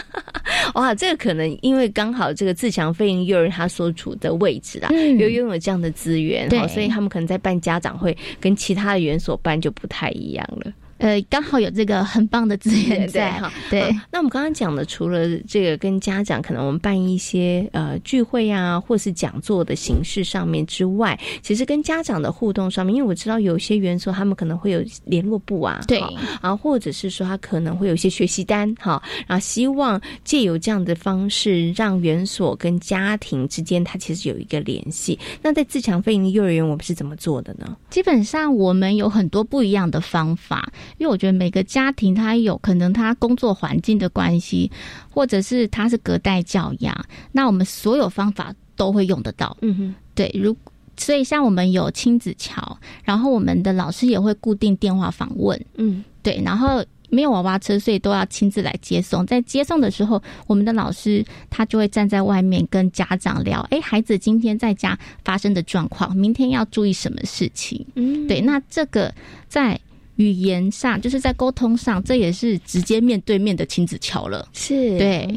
[0.75, 10.73] 哇，这个可能因为刚好这个自强飞行幼儿他所处的位置啊，又拥有这样的资源，对，所以他们可能在办家长会跟其他的园所办就不太一样了。
[10.99, 13.53] 呃，刚好有这个很棒的资源在哈。
[13.71, 26.01] 对，那我们刚刚讲的，除了这个跟家长可能我们办一些呃聚会啊，或是讲座的形式上面之外，其实跟家长的互动上面，因为我知道有些园所他们可能会有联络部啊，对，
[26.41, 35.19] 啊，或者是说他可能会有一些学习单哈，然后希望借由这样的方式，让园所跟家庭之间，它其实有一个联系。
[35.43, 37.77] 那在自强飞行幼儿园，我们是怎么做的呢？
[37.91, 44.71] 基本上我们有很多不一样的方法，因为我觉得每个家庭他有可能他工作环境的关系，
[45.11, 49.57] 或者是他是隔代教养，那我们所有方法都会用得到。
[49.61, 50.57] 嗯哼，对，如
[50.97, 55.63] 所以像我们有亲子桥，然后我们的老师也会固定电话访问。
[55.77, 56.85] 嗯，对，然后。
[57.11, 59.25] 没有娃娃车，所以都要亲自来接送。
[59.25, 67.83] 在接送的时候，我们的老师他就会站在外面跟家长聊：哎，孩子今天在家发生的状况，明天要注意什么事情？
[67.95, 68.43] 嗯，对。
[68.43, 69.11] 那这个
[69.49, 69.81] 在
[70.19, 74.47] 语言上，就是在沟通上，这也是直接面对面的亲子桥了。
[74.53, 75.29] 是，对。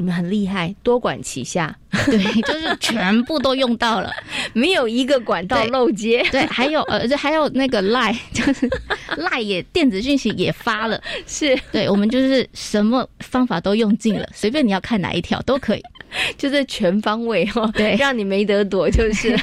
[0.00, 1.76] 你们很厉害，多管齐下，
[2.06, 4.12] 对，就是全部都用到了，
[4.54, 6.24] 没有一个管道漏接。
[6.30, 8.70] 对，还有呃，还有那个赖， 就是
[9.16, 15.82] 赖也电子讯息也发了，是对，我们就是什么方法都用尽了，随便你要看哪一条都可以。
[16.38, 18.88] 就是全方位哦，对，让你没得躲。
[18.88, 19.36] 就是，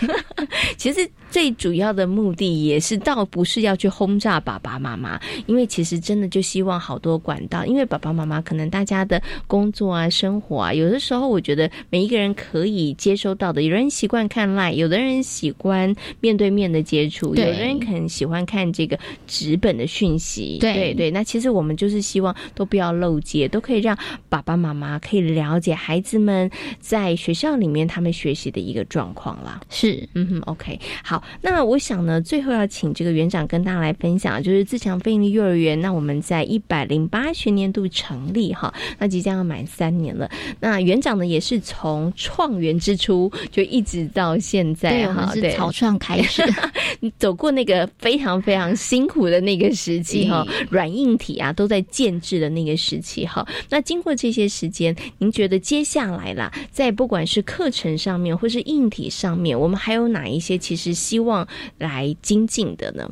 [0.78, 18.97] 其实最主要的目的也是倒不是要去轰炸爸爸妈妈，因为其实真的就希望好多管道，因为爸爸妈妈可能大家的工作啊、生活啊，有的时候我觉得每一个人可以接收到的，有人习惯看 line，有的人喜欢面对面的接触，有的人可能喜欢看这个
[19.28, 20.57] 纸本的讯息。
[20.59, 23.97] 对对，那其实我们就是希望都不要漏接，都可以让
[24.30, 26.49] 爸爸妈妈可以了解孩子们。
[26.80, 29.59] 在学校里面，他们学习的一个状况啦。
[29.69, 31.14] 是，嗯哼，OK，好。
[31.41, 35.80] 那我想呢，最后要请这个园长跟大家来分享，就是自强飞利幼儿园。
[35.82, 40.30] 那我们在一百零八学年度成立哈，那即将要满三年了。
[40.59, 46.43] 那园长呢，也是从创园之初就一直到现在哈，对草创开始，
[47.18, 53.45] 走过那个非常非常辛苦的那个时期哈，软硬体啊都在建制的那个时期哈。
[53.70, 56.51] 那经过这些时间，您觉得接下来啦？
[56.72, 61.47] 在不管是课程上面，或是硬体上面，我们还有哪一些其实希望
[61.78, 63.12] 来精进的呢？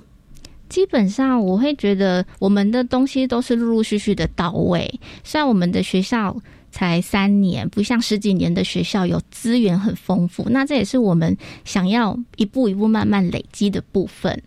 [0.69, 4.99] 基本上，我会觉得我们的东西都是陆陆续续的到位。
[5.23, 6.35] 虽然我们的学校
[6.71, 14.41] 才三年，不像十几年的学校有资源很丰富，那这也是我们想要一步一步慢慢累积的部分。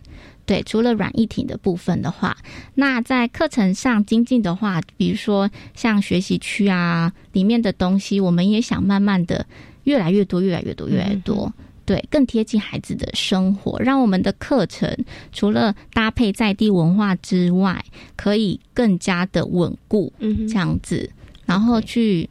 [0.46, 2.36] 对，除了软一体的部分的话，
[2.74, 9.46] 那在课程上精进的话，比如说像学习区啊里面的东西，我们也想慢慢的
[9.84, 11.52] 越来越多，越来越多，越来越多，
[11.86, 14.94] 对，更贴近孩子的生活，让我们的课程
[15.32, 17.82] 除了搭配在地文化之外，
[18.16, 21.08] 可以更加的稳固，嗯，这样子，
[21.46, 22.28] 然后去。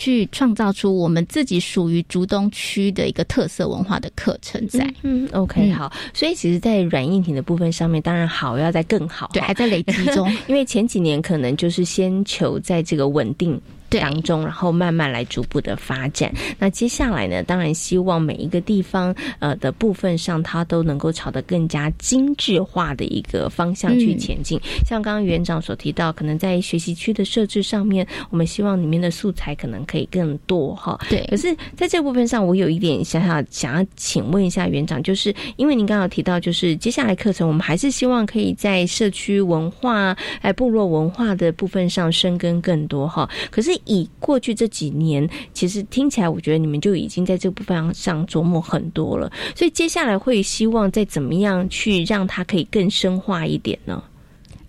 [0.00, 4.88] 去创造出我们自己属于竹东区的一个特色文化的课程在。
[5.02, 5.92] 嗯，OK，好。
[6.14, 10.32] 所以其实，在软硬体的部分上面，当然好要在更好，对，还在累积中。
[10.46, 13.60] 因为前几年可能就是先求在这个稳定。
[13.88, 16.32] 当中，然后慢慢来逐步的发展。
[16.58, 17.42] 那接下来呢？
[17.42, 24.60] 当然希望每一个地方呃的部分上，它都能够朝得更加精致化的一个方向去前进。
[24.86, 30.98] 像刚刚园长所提到，可能在学习区的设置上面，我们希望里面的素材可能可以更多哈。
[31.08, 31.24] 对。
[31.30, 43.28] 可是在这部分上，我有一点想想想要请问一下园长，就是因为您刚刚提到，就是接下来课程我们还是希望可以在社区文化哎部落文化的部分上深耕更多哈。
[43.50, 49.30] 可是以过去这几年，其实听起来，我觉得你们就已经在这部分上琢磨很多了。
[49.54, 54.02] 所以接下来会希望再怎么样去让它可以更深化一点呢？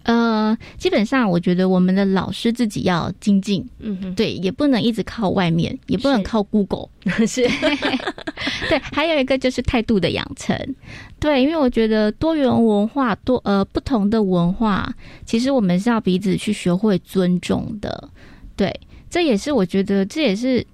[0.03, 6.89] 呃，基本上我觉得我们的老师自己要精进，嗯哼，对，也不能一直靠外面，也不能靠 Google，
[7.27, 7.43] 是，
[8.69, 10.57] 对，还有一个就是态度的养成，
[11.19, 14.91] 对，因为我觉得多元文化多呃不同的文化，
[15.25, 18.09] 其实我们是要彼此去学会尊重的。
[18.55, 18.77] 对，
[19.09, 20.65] 这也是我觉得，这也是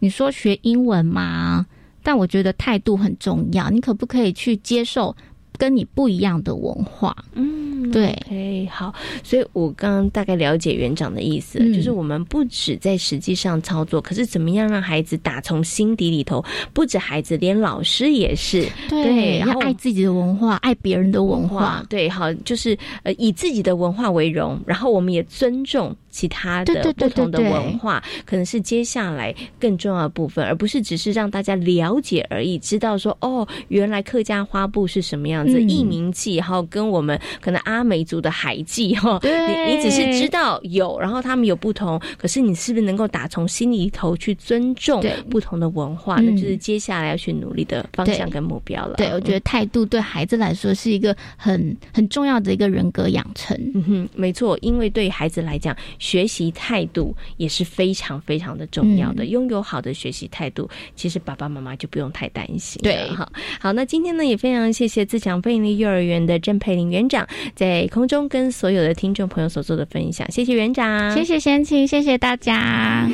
[0.00, 1.66] 你说学英文嘛？
[2.02, 3.68] 但我觉得态度很重要。
[3.70, 5.14] 你可不可以去接受
[5.56, 7.16] 跟你不一样的文化？
[7.34, 8.06] 嗯，对。
[8.30, 8.94] 哎，好。
[9.22, 21.84] 所以我刚刚大概了解园长的意思，就是我们不止在实际上操作，可是怎么样让孩子打从心底里头，不止孩子，连老师也是对，要爱自己的文化，爱别人的文化。
[21.88, 25.94] 对，好，就是呃，以自己的文化为荣，然后我们也尊重。
[26.12, 48.94] 其他的不同的文化，可能是接下来更重要的部分，而不是只是让大家了解而已，知道说哦，原来客家花布是什么样样子，艺名记哈，跟我们可能阿美族的海记 哈，你你只是知道有，然后他们有不同，可是你是不是能够打从心里头去尊重不同的文化，那就是接下来要去努力的方向跟目标了。
[48.96, 53.56] 对，我觉得态度对孩子来说是一个很很重要的一个人格养成。
[53.74, 59.26] 嗯哼，没错，因为对孩子来讲，学习态度也是非常非常的重要的。
[59.26, 62.80] 拥有好的学习态度，其实爸爸妈妈就不用太担心。
[62.82, 63.30] 对，好，
[63.60, 73.06] 好，那今天呢，也非常谢谢自强飞利幼儿园的郑佩玲园长在空中跟所有的听众朋友所做的分享，谢谢园长，谢谢贤琴，谢谢大家。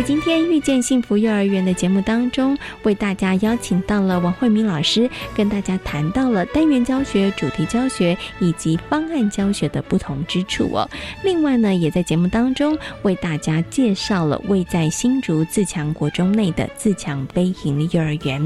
[0.00, 10.88] 在今天遇见幸福幼儿园的节目当中，为大家邀请到了王慧敏老师，跟大家谈到了单元教学、主题教学以及方案教学的不同之处哦。
[11.22, 18.40] 另外呢，也在节目当中为大家介绍了位在新竹自强国中内的自强非营利幼儿园。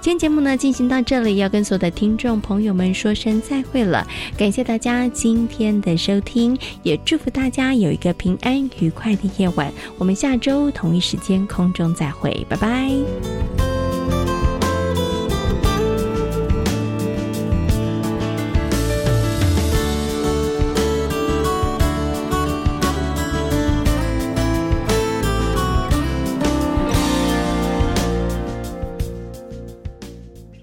[0.00, 4.04] 今天节目呢进行到这里，要跟所有的听众朋友们说声再会了。
[4.36, 9.72] 感谢大家今天的收听，也祝福大家有一个平安愉快的夜晚。
[9.96, 10.87] 我们下周同。
[10.88, 12.90] 同一时间空中再会，拜拜。